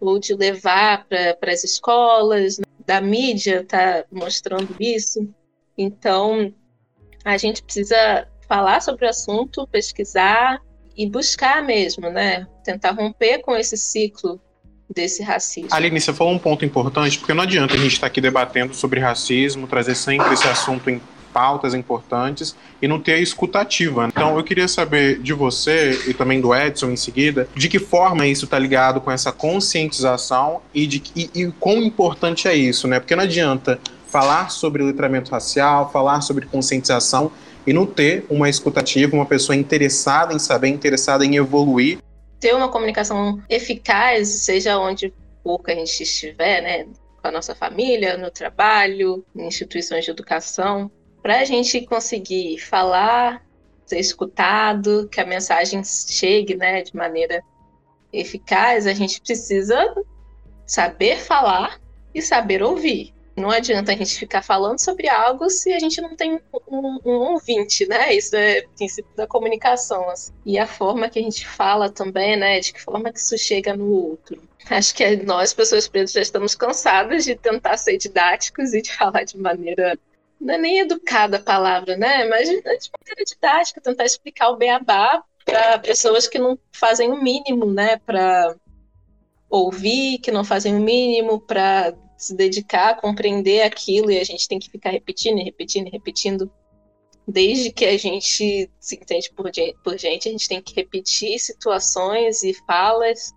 [0.00, 2.64] ou de levar para as escolas, né?
[2.86, 5.28] da mídia está mostrando isso.
[5.76, 6.54] Então,
[7.24, 10.60] a gente precisa falar sobre o assunto, pesquisar
[10.96, 12.46] e buscar mesmo, né?
[12.62, 14.40] Tentar romper com esse ciclo
[14.94, 15.68] desse racismo.
[15.72, 19.00] Aline, você falou um ponto importante, porque não adianta a gente estar aqui debatendo sobre
[19.00, 21.00] racismo, trazer sempre esse assunto em
[21.34, 24.06] pautas importantes e não ter a escutativa.
[24.06, 28.24] Então eu queria saber de você e também do Edson em seguida, de que forma
[28.24, 33.00] isso está ligado com essa conscientização e de e, e quão importante é isso, né?
[33.00, 37.32] Porque não adianta falar sobre letramento racial, falar sobre conscientização
[37.66, 41.98] e não ter uma escutativa, uma pessoa interessada em saber, interessada em evoluir.
[42.44, 46.84] Ter uma comunicação eficaz, seja onde for que a gente estiver, né?
[47.22, 50.90] Com a nossa família, no trabalho, em instituições de educação,
[51.22, 53.42] para a gente conseguir falar,
[53.86, 57.42] ser escutado, que a mensagem chegue né, de maneira
[58.12, 59.94] eficaz, a gente precisa
[60.66, 61.80] saber falar
[62.14, 63.13] e saber ouvir.
[63.36, 67.32] Não adianta a gente ficar falando sobre algo se a gente não tem um, um
[67.32, 68.14] ouvinte, né?
[68.14, 70.08] Isso é princípio da comunicação.
[70.08, 70.32] Assim.
[70.46, 72.60] E a forma que a gente fala também, né?
[72.60, 74.40] De que forma que isso chega no outro.
[74.70, 79.24] Acho que nós, pessoas pretas, já estamos cansadas de tentar ser didáticos e de falar
[79.24, 79.98] de maneira
[80.40, 82.24] não é nem educada a palavra, né?
[82.28, 87.66] Mas de maneira didática, tentar explicar o beabá para pessoas que não fazem o mínimo,
[87.66, 87.96] né?
[88.04, 88.54] Para
[89.48, 94.48] ouvir, que não fazem o mínimo para se dedicar a compreender aquilo e a gente
[94.48, 96.50] tem que ficar repetindo e repetindo e repetindo.
[97.26, 99.50] Desde que a gente se entende por,
[99.82, 103.32] por gente, a gente tem que repetir situações e falas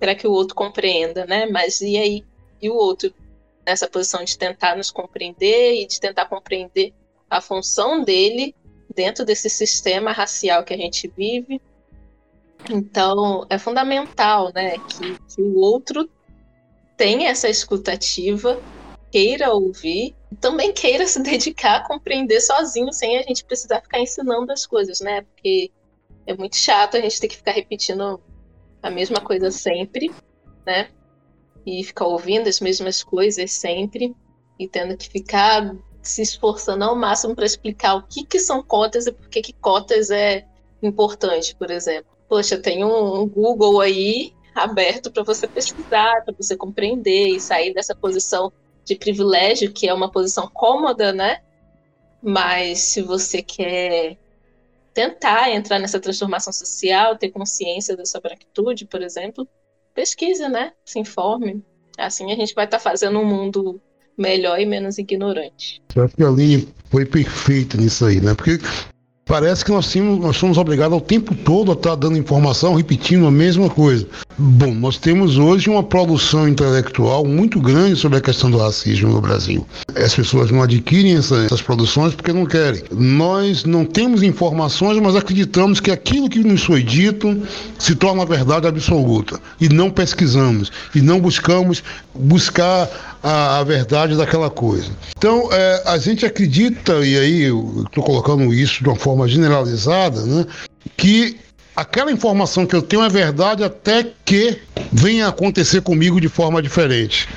[0.00, 1.46] para que o outro compreenda, né?
[1.46, 2.24] Mas e aí?
[2.60, 3.14] E o outro
[3.64, 6.92] nessa posição de tentar nos compreender e de tentar compreender
[7.30, 8.54] a função dele
[8.94, 11.60] dentro desse sistema racial que a gente vive.
[12.70, 16.08] Então, é fundamental né, que, que o outro
[17.02, 18.62] tenha essa escutativa,
[19.10, 24.52] queira ouvir, também queira se dedicar a compreender sozinho, sem a gente precisar ficar ensinando
[24.52, 25.22] as coisas, né?
[25.22, 25.72] Porque
[26.26, 28.20] é muito chato a gente ter que ficar repetindo
[28.80, 30.12] a mesma coisa sempre,
[30.64, 30.88] né?
[31.66, 34.14] e ficar ouvindo as mesmas coisas sempre
[34.58, 39.06] e tendo que ficar se esforçando ao máximo para explicar o que, que são cotas
[39.06, 40.44] e por que, que cotas é
[40.82, 42.10] importante, por exemplo.
[42.28, 47.72] Poxa, tem um, um Google aí aberto para você pesquisar, para você compreender e sair
[47.72, 48.52] dessa posição
[48.84, 51.40] de privilégio, que é uma posição cômoda, né?
[52.22, 54.16] Mas se você quer
[54.94, 59.48] tentar entrar nessa transformação social, ter consciência da sua branquitude, por exemplo,
[59.94, 60.72] pesquise, né?
[60.84, 61.64] Se informe.
[61.98, 63.80] Assim a gente vai estar tá fazendo um mundo
[64.16, 65.82] melhor e menos ignorante.
[65.94, 68.34] Eu acho que a Aline foi perfeita nisso aí, né?
[68.34, 68.58] Porque
[69.32, 73.26] Parece que nós, tínhamos, nós somos obrigados ao tempo todo a estar dando informação, repetindo
[73.26, 74.06] a mesma coisa.
[74.36, 79.22] Bom, nós temos hoje uma produção intelectual muito grande sobre a questão do racismo no
[79.22, 79.66] Brasil.
[79.96, 82.82] As pessoas não adquirem essa, essas produções porque não querem.
[82.90, 87.42] Nós não temos informações, mas acreditamos que aquilo que nos foi dito
[87.78, 89.40] se torna verdade absoluta.
[89.58, 91.82] E não pesquisamos, e não buscamos
[92.14, 94.90] buscar a, a verdade daquela coisa.
[95.16, 100.20] Então, é, a gente acredita, e aí eu estou colocando isso de uma forma generalizada,
[100.22, 100.46] né,
[100.96, 101.38] que
[101.76, 104.58] aquela informação que eu tenho é verdade até que
[104.92, 107.28] venha acontecer comigo de forma diferente.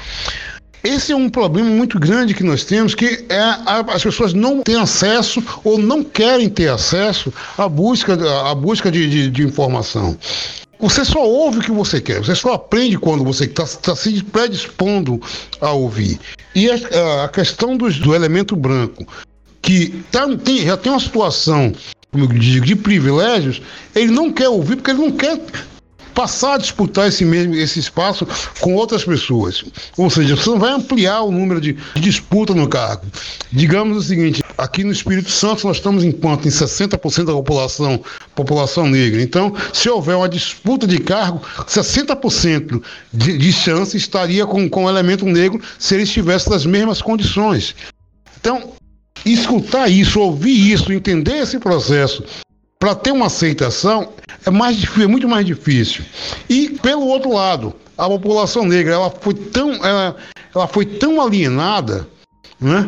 [0.84, 4.76] esse é um problema muito grande que nós temos, que é as pessoas não têm
[4.76, 8.14] acesso ou não querem ter acesso à busca,
[8.50, 10.18] à busca de, de, de informação.
[10.80, 14.22] Você só ouve o que você quer, você só aprende quando você está tá se
[14.24, 15.22] predispondo
[15.62, 16.20] a ouvir.
[16.54, 19.08] E a, a questão do, do elemento branco,
[19.62, 21.74] que tá, tem, já tem uma situação,
[22.12, 23.62] como eu digo, de privilégios,
[23.96, 25.40] ele não quer ouvir porque ele não quer
[26.16, 28.26] passar a disputar esse mesmo esse espaço
[28.62, 29.64] com outras pessoas.
[29.98, 33.06] Ou seja, você não vai ampliar o número de, de disputa no cargo.
[33.52, 38.02] Digamos o seguinte, aqui no Espírito Santo nós estamos enquanto em 60% da população
[38.34, 39.22] população negra.
[39.22, 42.82] Então, se houver uma disputa de cargo, 60%
[43.14, 47.76] de, de chance estaria com, com o elemento negro se ele estivesse nas mesmas condições.
[48.40, 48.74] Então,
[49.26, 52.24] escutar isso, ouvir isso, entender esse processo
[52.86, 54.10] para ter uma aceitação
[54.46, 56.06] é mais é muito mais difícil.
[56.48, 60.16] E pelo outro lado, a população negra ela foi tão, ela,
[60.54, 62.08] ela foi tão alienada,
[62.62, 62.88] né,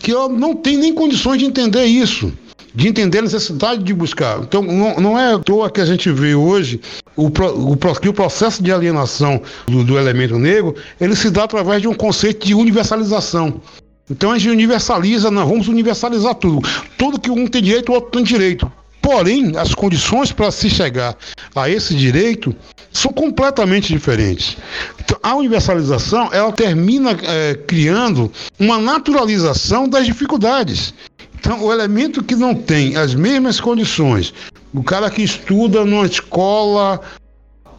[0.00, 2.32] que ela não tem nem condições de entender isso,
[2.74, 4.40] de entender a necessidade de buscar.
[4.40, 6.80] Então não, não é à toa que a gente vê hoje
[7.14, 11.80] o, o, que o processo de alienação do, do elemento negro ele se dá através
[11.80, 13.60] de um conceito de universalização.
[14.10, 16.68] Então a gente universaliza, nós vamos universalizar tudo.
[16.98, 18.68] Tudo que um tem direito, o outro tem direito.
[19.06, 21.16] Porém, as condições para se chegar
[21.54, 22.52] a esse direito
[22.92, 24.56] são completamente diferentes.
[24.98, 30.92] Então, a universalização ela termina é, criando uma naturalização das dificuldades.
[31.38, 34.34] Então, o elemento que não tem as mesmas condições,
[34.74, 37.00] o cara que estuda numa escola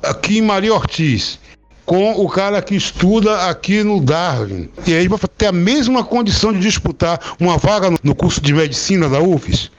[0.02, 1.40] aqui em Maria Ortiz,
[1.86, 4.70] com o cara que estuda aqui no Darwin.
[4.86, 9.10] E aí vai ter a mesma condição de disputar uma vaga no curso de medicina
[9.10, 9.76] da UFES.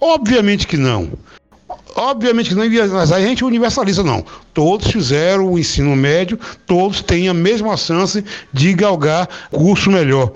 [0.00, 1.10] Obviamente que não.
[1.94, 4.24] Obviamente que não, mas a gente universaliza, não.
[4.54, 10.32] Todos fizeram o ensino médio, todos têm a mesma chance de galgar curso melhor.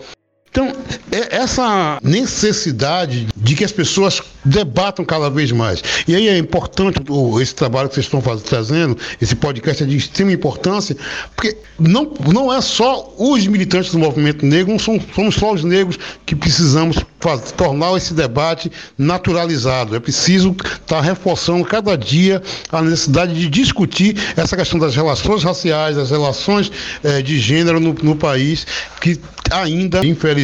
[0.53, 0.71] Então,
[1.11, 5.83] é essa necessidade de que as pessoas debatam cada vez mais.
[6.07, 7.01] E aí é importante
[7.41, 10.95] esse trabalho que vocês estão fazendo, trazendo, esse podcast é de extrema importância,
[11.35, 15.65] porque não, não é só os militantes do movimento negro, não são, somos só os
[15.65, 19.97] negros que precisamos fazer, tornar esse debate naturalizado.
[19.97, 25.97] É preciso estar reforçando cada dia a necessidade de discutir essa questão das relações raciais,
[25.97, 26.71] das relações
[27.03, 28.67] eh, de gênero no, no país,
[29.01, 29.19] que
[29.51, 30.42] ainda, infelizmente,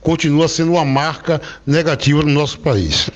[0.00, 3.10] continua sendo uma marca negativa no nosso país.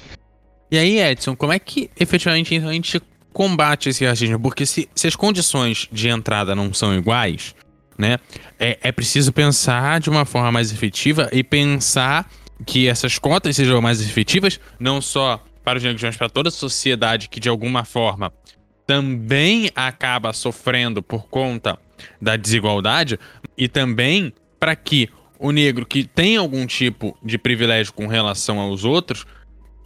[0.71, 3.01] E aí, Edson, como é que efetivamente a gente
[3.33, 4.41] combate esse racismo?
[4.41, 7.55] Porque se, se as condições de entrada não são iguais,
[7.97, 8.19] né,
[8.59, 12.29] é, é preciso pensar de uma forma mais efetiva e pensar
[12.67, 16.53] que essas cotas sejam mais efetivas, não só para os negros, mas para toda a
[16.53, 18.33] sociedade que de alguma forma
[18.87, 21.79] também acaba sofrendo por conta
[22.21, 23.19] da desigualdade
[23.57, 28.85] e também para que o negro que tem algum tipo de privilégio com relação aos
[28.85, 29.27] outros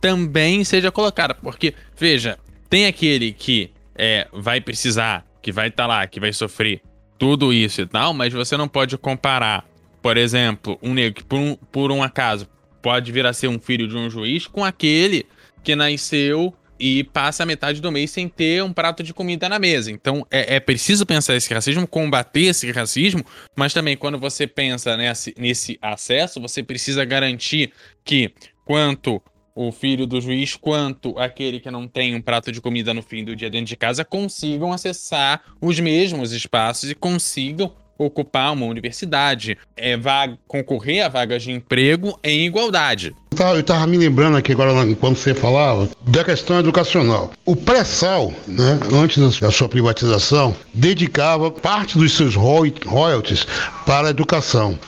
[0.01, 1.35] também seja colocado.
[1.43, 6.33] Porque, veja, tem aquele que é, vai precisar, que vai estar tá lá, que vai
[6.33, 6.81] sofrer
[7.19, 9.69] tudo isso e tal, mas você não pode comparar,
[10.01, 12.49] por exemplo, um negro que por um, por um acaso
[12.81, 15.27] pode vir a ser um filho de um juiz com aquele
[15.65, 19.91] que nasceu e passa metade do mês sem ter um prato de comida na mesa.
[19.91, 23.25] Então é, é preciso pensar esse racismo, combater esse racismo,
[23.57, 27.73] mas também quando você pensa nesse, nesse acesso, você precisa garantir
[28.05, 28.33] que
[28.65, 29.23] quanto
[29.55, 33.25] o filho do juiz quanto aquele que não tem um prato de comida no fim
[33.25, 39.59] do dia dentro de casa consigam acessar os mesmos espaços e consigam ocupar uma universidade,
[39.77, 39.99] é,
[40.47, 43.15] concorrer a vagas de emprego em igualdade.
[43.39, 47.31] Eu estava me lembrando aqui agora, quando você falava, da questão educacional.
[47.45, 53.47] O pré-sal, né, antes da sua privatização, dedicava parte dos seus royalties
[53.85, 54.79] para a educação.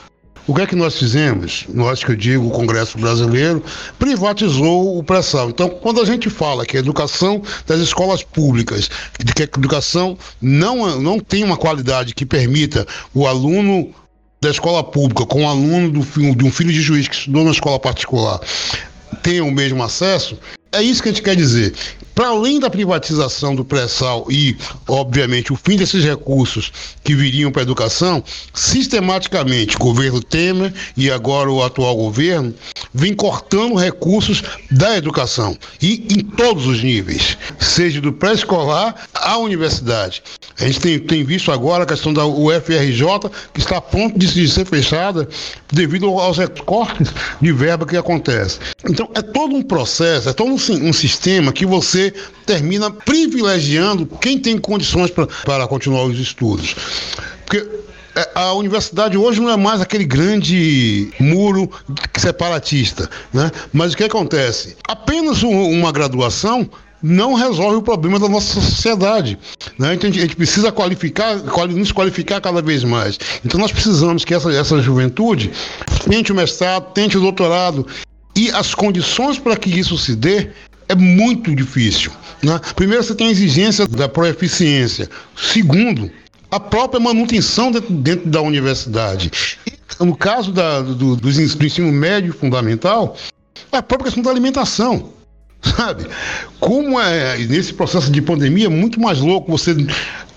[0.46, 1.64] O que é que nós fizemos?
[1.72, 3.62] Nós que eu digo, o Congresso Brasileiro
[3.98, 5.50] privatizou o pré-sal.
[5.50, 8.90] Então, quando a gente fala que a educação das escolas públicas,
[9.35, 13.92] que a educação não, não tem uma qualidade que permita o aluno
[14.40, 17.50] da escola pública com o aluno do, de um filho de juiz que estudou na
[17.50, 18.40] escola particular
[19.22, 20.38] tenham o mesmo acesso,
[20.72, 21.74] é isso que a gente quer dizer.
[22.14, 24.54] Para além da privatização do pré-sal e,
[24.87, 26.70] obviamente, o fim desses recursos
[27.02, 32.54] que viriam para a educação, sistematicamente o governo Temer e agora o atual governo
[32.92, 40.23] vem cortando recursos da educação e em todos os níveis, seja do pré-escolar à universidade.
[40.58, 44.46] A gente tem, tem visto agora a questão da UFRJ, que está a ponto de
[44.46, 45.27] ser fechada
[45.73, 47.08] devido aos recortes
[47.40, 48.58] de verba que acontece.
[48.87, 52.13] Então, é todo um processo, é todo um, um sistema que você
[52.44, 56.75] termina privilegiando quem tem condições para continuar os estudos.
[57.44, 57.67] Porque
[58.17, 61.71] é, a universidade hoje não é mais aquele grande muro
[62.19, 63.50] separatista, né?
[63.73, 64.77] Mas o que acontece?
[64.87, 66.69] Apenas uma graduação
[67.02, 69.38] não resolve o problema da nossa sociedade.
[69.79, 69.94] Né?
[69.94, 71.37] Então a gente, precisa qualificar,
[71.69, 73.19] nos qualificar cada vez mais.
[73.44, 75.50] Então nós precisamos que essa, essa juventude
[76.08, 77.87] tente o mestrado, tente o doutorado.
[78.41, 80.49] E as condições para que isso se dê
[80.88, 82.11] é muito difícil.
[82.43, 82.59] Né?
[82.75, 85.11] Primeiro, você tem a exigência da proeficiência.
[85.37, 86.11] Segundo,
[86.51, 89.31] a própria manutenção dentro, dentro da universidade.
[89.67, 93.15] E, no caso da, do, do, ensino médio fundamental,
[93.71, 95.13] é a própria questão da alimentação.
[95.61, 96.07] Sabe?
[96.59, 99.77] Como é nesse processo de pandemia, é muito mais louco você,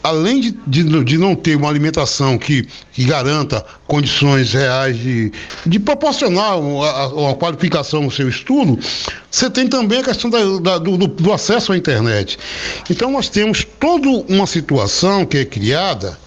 [0.04, 5.32] além de, de, de não ter uma alimentação que, que garanta condições reais de,
[5.66, 8.78] de proporcionar uma, qualificação no seu estudo,
[9.32, 12.38] você tem também a questão da, da, do, do acesso à internet.
[12.90, 16.18] Então, nós temos toda uma situação que é criada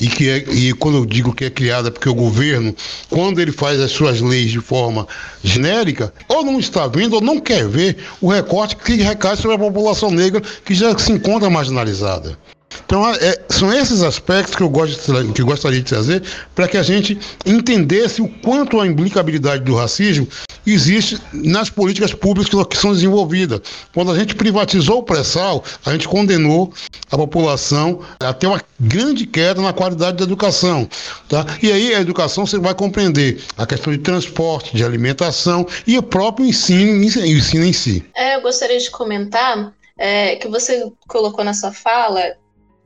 [0.00, 2.74] e que é, e quando eu digo que é criada porque o governo,
[3.08, 5.06] quando ele faz as suas leis de forma
[5.42, 9.58] genérica, ou não está vendo ou não quer ver o recorte que recai sobre a
[9.58, 12.36] população negra que já se encontra marginalizada.
[12.84, 16.22] Então, é, são esses aspectos que eu, gosto, que eu gostaria de trazer
[16.54, 20.28] para que a gente entendesse o quanto a implicabilidade do racismo
[20.66, 23.60] existe nas políticas públicas que são desenvolvidas.
[23.94, 26.72] Quando a gente privatizou o pré-sal, a gente condenou
[27.10, 30.88] a população a ter uma grande queda na qualidade da educação.
[31.28, 31.46] Tá?
[31.62, 36.02] E aí a educação você vai compreender a questão de transporte, de alimentação e o
[36.02, 38.04] próprio ensino, ensino em si.
[38.14, 42.20] É, eu gostaria de comentar é, que você colocou na sua fala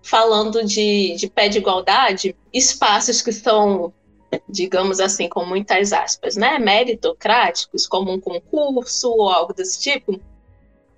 [0.02, 3.92] falando de, de pé de igualdade, espaços que estão,
[4.48, 10.20] digamos assim, com muitas aspas, né, meritocráticos, como um concurso ou algo desse tipo,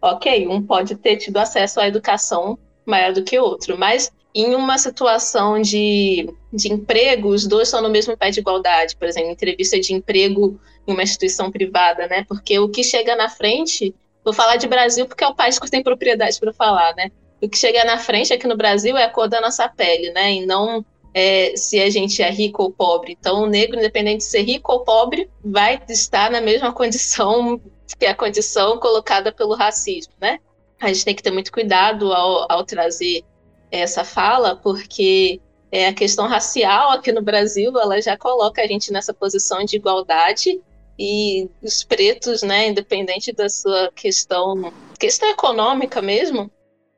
[0.00, 4.78] ok, um pode ter tido acesso à educação maior do que outro, mas em uma
[4.78, 9.78] situação de, de emprego, os dois estão no mesmo pé de igualdade, por exemplo, entrevista
[9.78, 12.24] de emprego em uma instituição privada, né?
[12.26, 13.94] Porque o que chega na frente,
[14.24, 17.10] vou falar de Brasil porque é o país que tem propriedade para falar, né?
[17.42, 20.34] O que chega na frente aqui no Brasil é a cor da nossa pele, né?
[20.34, 23.16] E não é, se a gente é rico ou pobre.
[23.18, 27.60] Então, o negro, independente de ser rico ou pobre, vai estar na mesma condição
[27.98, 30.38] que a condição colocada pelo racismo, né?
[30.80, 33.22] A gente tem que ter muito cuidado ao, ao trazer
[33.70, 35.40] essa fala, porque
[35.70, 39.76] é, a questão racial aqui no Brasil, ela já coloca a gente nessa posição de
[39.76, 40.60] igualdade
[40.98, 46.50] e os pretos, né, independente da sua questão, questão econômica mesmo,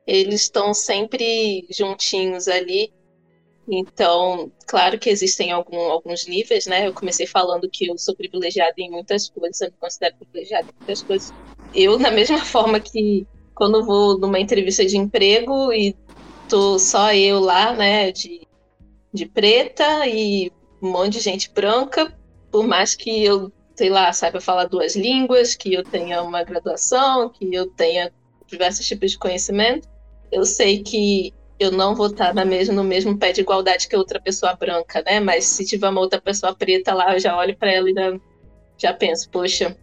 [0.05, 2.93] eles estão sempre juntinhos ali.
[3.67, 6.87] Então, claro que existem algum, alguns níveis, né?
[6.87, 10.75] Eu comecei falando que eu sou privilegiada em muitas coisas, eu me considero privilegiada em
[10.75, 11.33] muitas coisas.
[11.73, 13.25] Eu, da mesma forma que
[13.55, 15.95] quando vou numa entrevista de emprego e
[16.47, 18.47] tô só eu lá, né, de,
[19.11, 20.51] de preta e
[20.81, 22.13] um monte de gente branca,
[22.51, 27.29] por mais que eu, sei lá, saiba falar duas línguas, que eu tenha uma graduação,
[27.29, 28.11] que eu tenha
[28.45, 29.87] diversos tipos de conhecimento,
[30.35, 33.95] eu sei que eu não vou estar na mesma, no mesmo pé de igualdade que
[33.95, 35.21] outra pessoa branca, né?
[35.21, 38.19] Mas se tiver uma outra pessoa preta lá, eu já olho para ela e já,
[38.77, 39.75] já penso, poxa,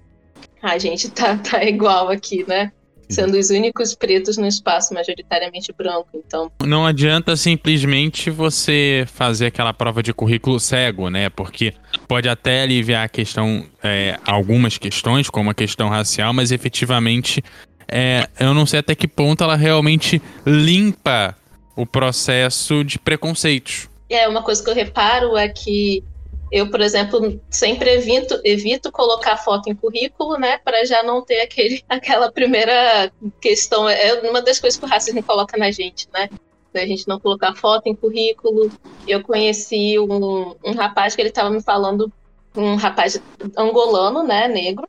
[0.62, 2.70] a gente tá, tá igual aqui, né?
[3.08, 6.50] Sendo os únicos pretos no espaço majoritariamente branco, então.
[6.64, 11.28] Não adianta simplesmente você fazer aquela prova de currículo cego, né?
[11.28, 11.74] Porque
[12.08, 17.42] pode até aliviar a questão, é, algumas questões, como a questão racial, mas efetivamente
[17.88, 21.36] é, eu não sei até que ponto ela realmente limpa
[21.76, 23.88] o processo de preconceitos.
[24.08, 26.04] É, uma coisa que eu reparo é que
[26.52, 31.40] eu, por exemplo, sempre evito, evito colocar foto em currículo, né, para já não ter
[31.40, 33.10] aquele, aquela primeira
[33.40, 33.88] questão.
[33.88, 36.28] É uma das coisas que o racismo coloca na gente, né?
[36.74, 38.70] A gente não colocar foto em currículo.
[39.08, 42.12] Eu conheci um, um rapaz que ele estava me falando,
[42.54, 43.20] um rapaz
[43.56, 44.86] angolano, né, negro,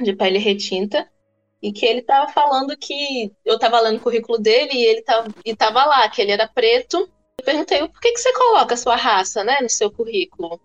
[0.00, 1.06] de pele retinta,
[1.62, 5.28] e que ele estava falando que eu estava lendo o currículo dele e ele tava,
[5.44, 7.08] e tava lá, que ele era preto.
[7.38, 10.60] Eu perguntei por que, que você coloca a sua raça né, no seu currículo.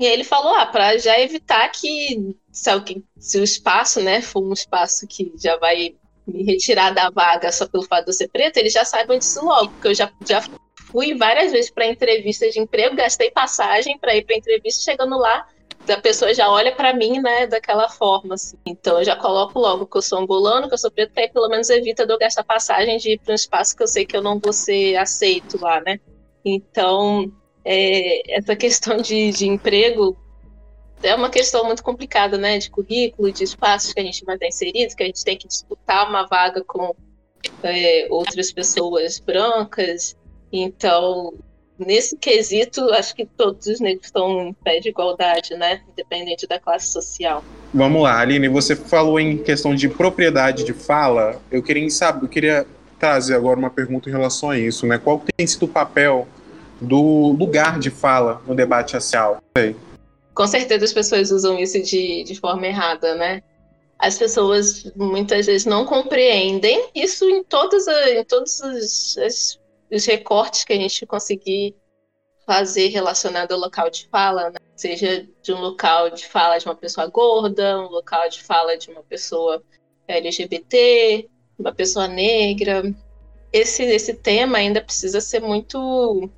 [0.00, 2.70] E aí ele falou, ah, para já evitar que se,
[3.18, 5.96] se o espaço né, for um espaço que já vai
[6.26, 9.44] me retirar da vaga só pelo fato de eu ser preta, eles já saibam disso
[9.44, 10.42] logo, porque eu já, já
[10.90, 15.46] fui várias vezes para entrevistas de emprego, gastei passagem para ir para entrevista, chegando lá,
[15.90, 18.56] a pessoa já olha para mim, né, daquela forma, assim.
[18.66, 21.48] Então eu já coloco logo que eu sou angolano, que eu sou preto, que pelo
[21.48, 24.16] menos evita de eu gastar passagem de ir para um espaço que eu sei que
[24.16, 26.00] eu não vou ser aceito lá, né?
[26.44, 27.30] Então,
[27.64, 30.16] é, essa questão de, de emprego
[31.02, 32.58] é uma questão muito complicada, né?
[32.58, 35.46] De currículo, de espaços que a gente vai estar inserido, que a gente tem que
[35.46, 36.94] disputar uma vaga com
[37.62, 40.16] é, outras pessoas brancas.
[40.52, 41.34] Então,
[41.78, 45.82] nesse quesito, acho que todos os negros estão em pé de igualdade, né?
[45.92, 47.44] Independente da classe social.
[47.72, 51.40] Vamos lá, Aline, você falou em questão de propriedade de fala.
[51.50, 52.66] Eu queria saber, eu queria
[52.98, 54.98] trazer agora uma pergunta em relação a isso, né?
[54.98, 56.26] Qual tem sido o papel
[56.80, 59.42] do lugar de fala no debate racial?
[60.34, 63.42] Com certeza as pessoas usam isso de, de forma errada, né?
[63.98, 69.58] As pessoas muitas vezes não compreendem isso em todos, em todos os,
[69.90, 71.74] os recortes que a gente conseguir
[72.46, 74.58] fazer relacionado ao local de fala, né?
[74.74, 78.90] seja de um local de fala de uma pessoa gorda, um local de fala de
[78.90, 79.62] uma pessoa
[80.06, 81.28] LGBT,
[81.58, 82.82] uma pessoa negra.
[83.52, 86.30] Esse, esse tema ainda precisa ser muito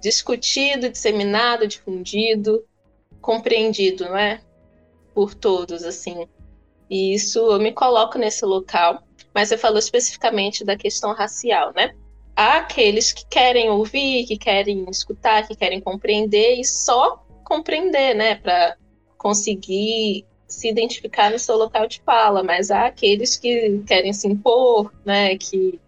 [0.00, 2.64] discutido, disseminado, difundido,
[3.20, 4.40] compreendido, não é?
[5.14, 6.28] Por todos, assim.
[6.90, 9.02] E isso eu me coloco nesse local,
[9.32, 11.94] mas você falou especificamente da questão racial, né?
[12.36, 18.76] Aqueles que querem ouvir, que querem escutar, que querem compreender e só compreender, né, para
[19.16, 24.92] conseguir se identificar no seu local de fala, mas há aqueles que querem se impor,
[25.04, 25.80] né, que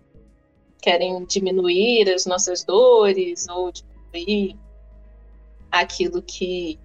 [0.80, 4.56] querem diminuir as nossas dores ou diminuir
[5.70, 6.78] aquilo que,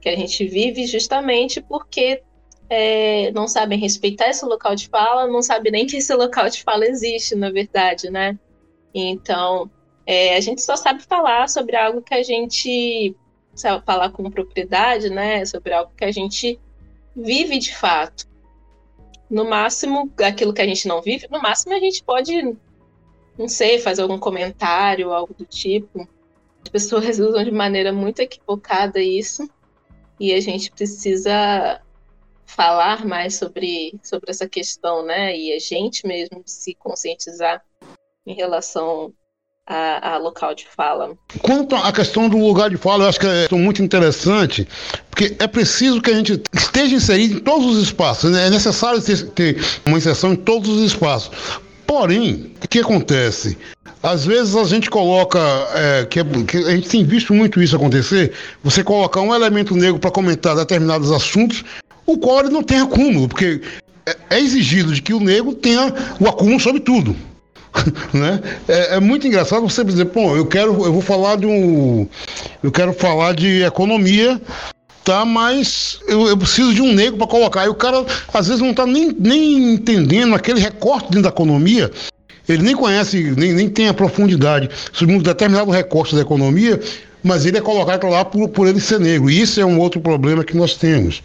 [0.00, 2.22] que a gente vive justamente porque
[2.68, 6.62] é, não sabem respeitar esse local de fala, não sabem nem que esse local de
[6.62, 8.38] fala existe, na verdade, né?
[8.94, 9.70] Então,
[10.06, 13.14] é, a gente só sabe falar sobre algo que a gente
[13.54, 15.44] sabe falar com propriedade, né?
[15.44, 16.58] Sobre algo que a gente
[17.14, 18.26] vive de fato.
[19.30, 22.56] No máximo, aquilo que a gente não vive, no máximo a gente pode,
[23.38, 26.06] não sei, fazer algum comentário, algo do tipo.
[26.62, 29.48] As pessoas usam de maneira muito equivocada isso,
[30.20, 31.80] e a gente precisa
[32.44, 35.36] falar mais sobre, sobre essa questão, né?
[35.36, 37.64] E a gente mesmo se conscientizar
[38.26, 39.12] em relação
[39.66, 41.16] a, a, local de fala.
[41.40, 44.68] Quanto à questão do lugar de fala, eu acho que é muito interessante,
[45.10, 48.46] porque é preciso que a gente esteja inserido em todos os espaços, né?
[48.46, 49.00] é necessário
[49.34, 51.30] ter, uma inserção em todos os espaços.
[51.86, 53.58] Porém, o que acontece?
[54.02, 55.38] Às vezes a gente coloca,
[55.74, 59.98] é, que, é, a gente tem visto muito isso acontecer, você colocar um elemento negro
[59.98, 61.64] para comentar determinados assuntos,
[62.06, 63.62] o qual ele não tem acúmulo, porque
[64.06, 67.16] é, é exigido de que o negro tenha o acúmulo sobre tudo.
[68.12, 68.40] né?
[68.68, 72.06] É, é, muito engraçado você dizer, pô, eu quero, eu vou falar de um,
[72.62, 74.40] eu quero falar de economia,
[75.04, 75.24] tá?
[75.24, 77.66] Mas eu, eu preciso de um negro para colocar.
[77.66, 81.90] E o cara às vezes não está nem, nem entendendo aquele recorte dentro da economia.
[82.48, 86.78] Ele nem conhece, nem, nem tem a profundidade sobre um determinado recorte da economia,
[87.22, 89.30] mas ele é colocado lá por, por ele ser negro.
[89.30, 91.22] E isso é um outro problema que nós temos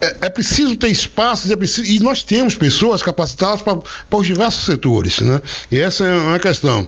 [0.00, 4.64] é, é, preciso ter espaços, é preciso, e nós temos pessoas capacitadas para os diversos
[4.64, 5.40] setores, né?
[5.70, 6.86] E essa é uma questão.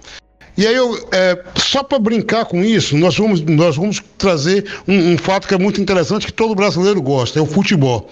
[0.56, 5.12] E aí, eu, é, só para brincar com isso, nós vamos, nós vamos trazer um,
[5.12, 8.10] um, fato que é muito interessante, que todo brasileiro gosta, é o futebol.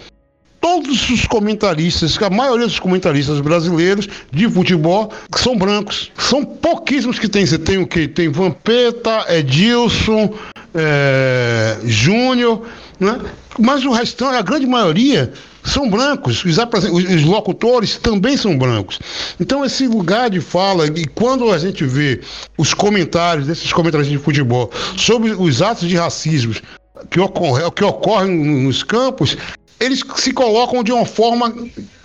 [0.60, 6.10] Todos os comentaristas, a maioria dos comentaristas brasileiros de futebol são brancos.
[6.18, 7.46] São pouquíssimos que tem.
[7.46, 8.08] Você tem o que?
[8.08, 10.34] Tem Vampeta, Edilson,
[10.74, 12.66] é, Júnior
[12.98, 13.20] né?
[13.58, 15.32] Mas o restante, a grande maioria,
[15.64, 16.44] são brancos.
[16.44, 18.98] Os, os, locutores também são brancos.
[19.40, 22.20] Então, esse lugar de fala, e quando a gente vê
[22.56, 26.54] os comentários desses comentários de futebol sobre os atos de racismo
[27.10, 28.30] que, ocorre, que ocorrem
[28.64, 29.36] nos campos,
[29.80, 31.54] eles se colocam de uma forma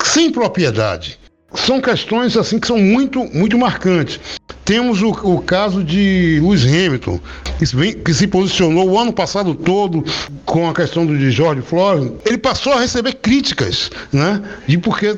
[0.04, 1.20] sem propriedade
[1.56, 4.20] são questões assim que são muito, muito marcantes.
[4.66, 7.20] Temos o, o caso de Lewis Hamilton,
[7.60, 10.04] que se, que se, posicionou o ano passado todo
[10.46, 12.14] com a questão do de George Floyd.
[12.26, 14.42] Ele passou a receber críticas, né?
[14.66, 15.14] De porque,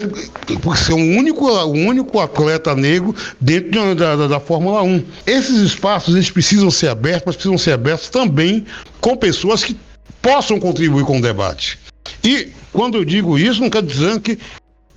[0.62, 5.04] porque ser o único, o único atleta negro dentro de, da, da, da Fórmula 1.
[5.28, 8.66] Esses espaços eles precisam ser abertos, mas precisam ser abertos também
[9.00, 9.78] com pessoas que
[10.22, 11.78] possam contribuir com o debate.
[12.24, 14.40] E quando eu digo isso, não quero dizer que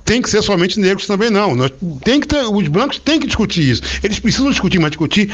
[0.08, 1.54] tem que ser somente negros também, não.
[1.54, 1.70] Nós,
[2.02, 3.82] tem que ter, os brancos têm que discutir isso.
[4.02, 5.30] Eles precisam discutir, mas discutir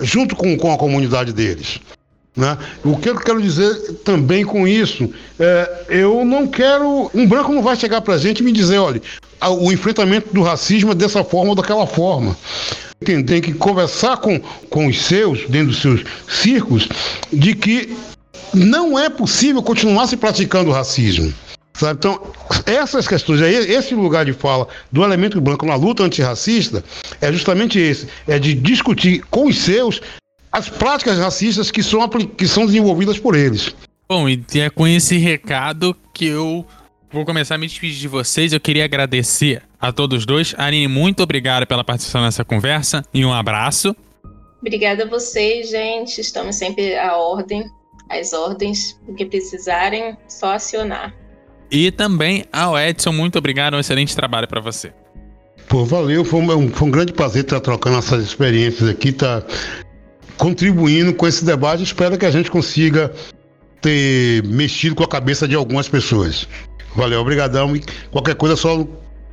[0.00, 1.78] junto com, com a comunidade deles.
[2.34, 2.56] Né?
[2.82, 3.74] O que eu quero dizer
[4.06, 7.10] também com isso, é, eu não quero.
[7.12, 9.02] Um branco não vai chegar para a gente e me dizer, olha,
[9.60, 12.34] o enfrentamento do racismo é dessa forma ou daquela forma.
[13.04, 14.40] Tem, tem que conversar com,
[14.70, 16.88] com os seus, dentro dos seus círculos,
[17.30, 17.94] de que
[18.54, 21.34] não é possível continuar se praticando racismo.
[21.76, 21.98] Sabe?
[21.98, 22.32] Então,
[22.64, 26.82] essas questões esse lugar de fala do elemento branco na luta antirracista
[27.20, 30.00] é justamente esse: é de discutir com os seus
[30.50, 33.74] as práticas racistas que são, que são desenvolvidas por eles.
[34.08, 36.64] Bom, e é com esse recado que eu
[37.12, 38.52] vou começar a me despedir de vocês.
[38.52, 40.54] Eu queria agradecer a todos dois.
[40.56, 43.94] Aline, muito obrigado pela participação nessa conversa e um abraço.
[44.62, 46.20] Obrigada a vocês, gente.
[46.20, 47.68] Estamos sempre à ordem,
[48.08, 48.98] às ordens.
[49.06, 51.25] O que precisarem, só acionar.
[51.70, 54.92] E também ao Edson, muito obrigado, um excelente trabalho para você.
[55.68, 59.42] Pô, valeu, foi um, foi um, grande prazer estar trocando essas experiências aqui, tá
[60.36, 61.82] contribuindo com esse debate.
[61.82, 63.12] Espero que a gente consiga
[63.80, 66.48] ter mexido com a cabeça de algumas pessoas.
[66.94, 68.86] Valeu, obrigadão e qualquer coisa é só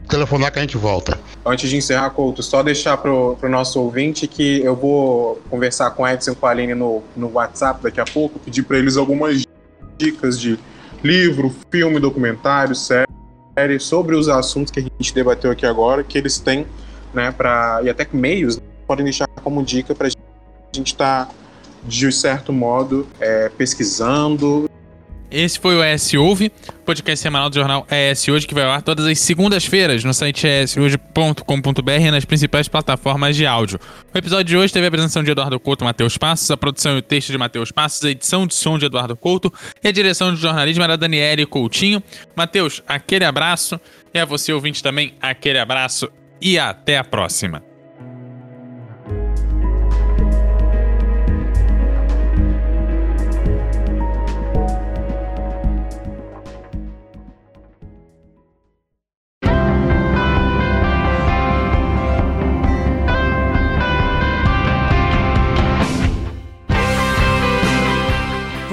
[0.09, 1.19] telefonar que a gente volta.
[1.45, 6.03] Antes de encerrar, Couto, só deixar pro, pro nosso ouvinte que eu vou conversar com
[6.03, 8.97] a Edson e com a Aline no, no WhatsApp daqui a pouco, pedir para eles
[8.97, 9.45] algumas
[9.97, 10.59] dicas de
[11.04, 16.39] livro, filme, documentário, série, sobre os assuntos que a gente debateu aqui agora, que eles
[16.39, 16.66] têm,
[17.14, 20.12] né, para e até meios né, podem deixar como dica para a
[20.74, 21.34] gente estar, tá,
[21.84, 24.70] de certo modo, é, pesquisando
[25.34, 26.51] esse foi o ES Ouve,
[26.86, 30.45] podcast semanal do jornal ES Hoje, que vai ao ar todas as segundas-feiras no site
[30.45, 33.79] eshoje.com.br e nas principais plataformas de áudio.
[34.13, 36.95] O episódio de hoje teve a apresentação de Eduardo Couto e Matheus Passos, a produção
[36.95, 39.51] e o texto de Matheus Passos, a edição de som de Eduardo Couto
[39.84, 42.03] e a direção de jornalismo era Daniele Coutinho.
[42.36, 43.79] Matheus, aquele abraço.
[44.13, 46.07] E a você, ouvinte, também, aquele abraço
[46.39, 47.72] e até a próxima.